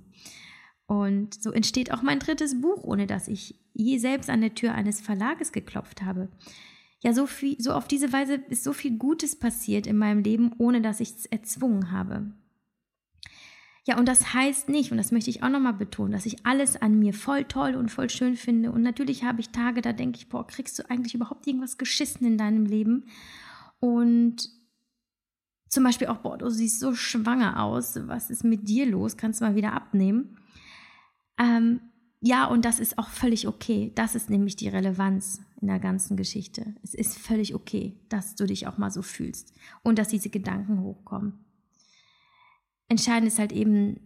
[0.85, 4.73] Und so entsteht auch mein drittes Buch, ohne dass ich je selbst an der Tür
[4.73, 6.29] eines Verlages geklopft habe
[7.03, 10.53] ja, so viel, so auf diese Weise ist so viel Gutes passiert in meinem Leben,
[10.57, 12.31] ohne dass ich es erzwungen habe.
[13.85, 16.81] Ja, und das heißt nicht, und das möchte ich auch nochmal betonen, dass ich alles
[16.81, 18.71] an mir voll toll und voll schön finde.
[18.71, 22.25] Und natürlich habe ich Tage, da denke ich, boah, kriegst du eigentlich überhaupt irgendwas geschissen
[22.25, 23.07] in deinem Leben?
[23.79, 24.49] Und
[25.67, 29.17] zum Beispiel auch, boah, du siehst so schwanger aus, was ist mit dir los?
[29.17, 30.37] Kannst du mal wieder abnehmen?
[31.37, 31.81] Ähm,
[32.21, 33.91] ja, und das ist auch völlig okay.
[33.95, 36.73] Das ist nämlich die Relevanz in der ganzen Geschichte.
[36.83, 40.79] Es ist völlig okay, dass du dich auch mal so fühlst und dass diese Gedanken
[40.79, 41.43] hochkommen.
[42.93, 43.99] Entscheidend ist halt eben,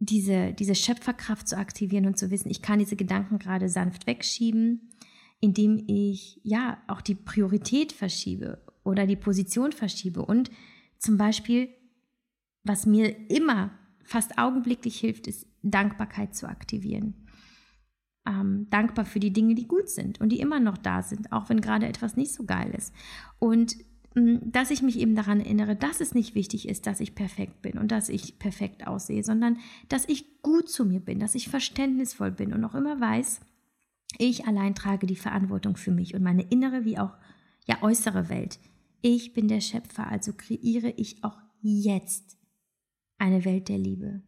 [0.00, 4.90] diese, diese Schöpferkraft zu aktivieren und zu wissen, ich kann diese Gedanken gerade sanft wegschieben,
[5.38, 10.50] indem ich ja auch die Priorität verschiebe oder die Position verschiebe und
[10.98, 11.68] zum Beispiel,
[12.64, 13.70] was mir immer
[14.02, 17.24] fast augenblicklich hilft, ist Dankbarkeit zu aktivieren
[18.26, 21.48] ähm, dankbar für die Dinge, die gut sind und die immer noch da sind, auch
[21.48, 22.94] wenn gerade etwas nicht so geil ist.
[23.38, 23.76] Und
[24.14, 27.78] dass ich mich eben daran erinnere, dass es nicht wichtig ist, dass ich perfekt bin
[27.78, 29.58] und dass ich perfekt aussehe, sondern
[29.88, 33.40] dass ich gut zu mir bin, dass ich verständnisvoll bin und auch immer weiß,
[34.18, 37.16] ich allein trage die Verantwortung für mich und meine innere wie auch
[37.66, 38.60] ja äußere Welt.
[39.02, 42.38] Ich bin der Schöpfer, also kreiere ich auch jetzt
[43.18, 44.22] eine Welt der Liebe.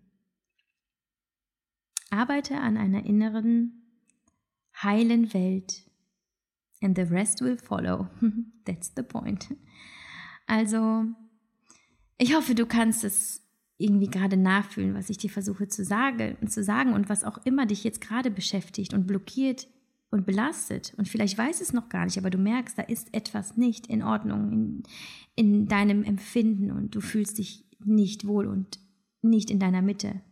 [2.10, 3.82] Arbeite an einer inneren
[4.82, 5.85] heilen Welt.
[6.82, 8.08] And the rest will follow.
[8.64, 9.54] That's the point.
[10.46, 11.04] Also,
[12.18, 13.42] ich hoffe, du kannst es
[13.78, 17.66] irgendwie gerade nachfühlen, was ich dir versuche zu, sage, zu sagen und was auch immer
[17.66, 19.68] dich jetzt gerade beschäftigt und blockiert
[20.10, 20.94] und belastet.
[20.96, 24.02] Und vielleicht weiß es noch gar nicht, aber du merkst, da ist etwas nicht in
[24.02, 24.82] Ordnung in,
[25.34, 28.78] in deinem Empfinden und du fühlst dich nicht wohl und
[29.20, 30.22] nicht in deiner Mitte.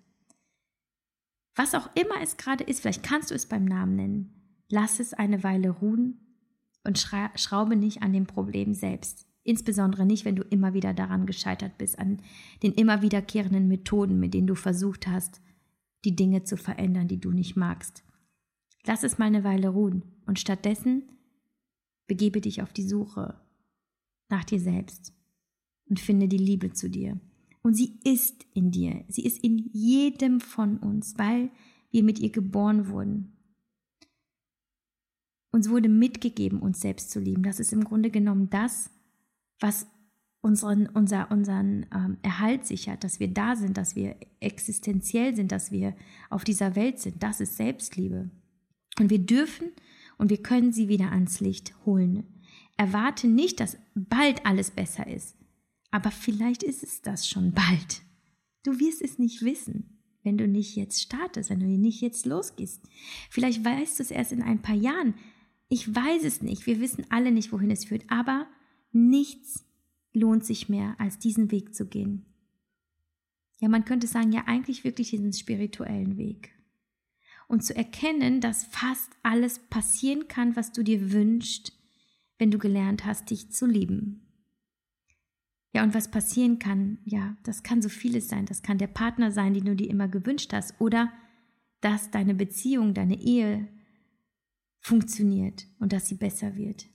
[1.55, 4.30] Was auch immer es gerade ist, vielleicht kannst du es beim Namen nennen.
[4.70, 6.24] Lass es eine Weile ruhen
[6.85, 9.26] und schraube nicht an dem Problem selbst.
[9.43, 12.20] Insbesondere nicht, wenn du immer wieder daran gescheitert bist, an
[12.62, 15.41] den immer wiederkehrenden Methoden, mit denen du versucht hast,
[16.05, 18.05] die Dinge zu verändern, die du nicht magst.
[18.87, 21.03] Lass es mal eine Weile ruhen und stattdessen
[22.07, 23.41] begebe dich auf die Suche
[24.28, 25.14] nach dir selbst
[25.89, 27.18] und finde die Liebe zu dir.
[27.62, 31.51] Und sie ist in dir, sie ist in jedem von uns, weil
[31.91, 33.34] wir mit ihr geboren wurden.
[35.55, 37.44] Uns wurde mitgegeben, uns selbst zu lieben.
[37.44, 38.90] Das ist im Grunde genommen das,
[39.61, 39.86] was
[40.40, 45.70] unseren, unser, unseren ähm, Erhalt sichert, dass wir da sind, dass wir existenziell sind, dass
[45.70, 45.94] wir
[46.28, 47.22] auf dieser Welt sind.
[47.22, 48.30] Das ist Selbstliebe.
[48.98, 49.68] Und wir dürfen
[50.18, 52.24] und wir können sie wieder ans Licht holen.
[52.76, 55.36] Erwarte nicht, dass bald alles besser ist.
[55.92, 58.02] Aber vielleicht ist es das schon bald.
[58.64, 62.82] Du wirst es nicht wissen, wenn du nicht jetzt startest, wenn du nicht jetzt losgehst.
[63.30, 65.14] Vielleicht weißt du es erst in ein paar Jahren,
[65.75, 66.66] ich weiß es nicht.
[66.66, 68.05] Wir wissen alle nicht, wohin es führt.
[68.09, 68.47] Aber
[68.93, 69.66] nichts
[70.12, 72.25] lohnt sich mehr, als diesen Weg zu gehen.
[73.59, 76.53] Ja, man könnte sagen, ja, eigentlich wirklich diesen spirituellen Weg.
[77.49, 81.72] Und zu erkennen, dass fast alles passieren kann, was du dir wünschst,
[82.39, 84.20] wenn du gelernt hast, dich zu lieben.
[85.72, 88.47] Ja, und was passieren kann, ja, das kann so vieles sein.
[88.47, 91.12] Das kann der Partner sein, den du dir immer gewünscht hast, oder
[91.81, 93.68] dass deine Beziehung, deine Ehe
[94.85, 96.87] funktioniert und dass sie besser wird.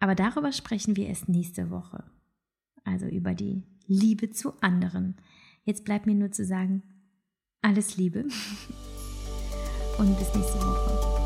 [0.00, 2.04] Aber darüber sprechen wir erst nächste Woche.
[2.84, 5.16] Also über die Liebe zu anderen.
[5.64, 6.82] Jetzt bleibt mir nur zu sagen,
[7.60, 8.20] alles Liebe.
[9.98, 11.17] und bis nächste Woche.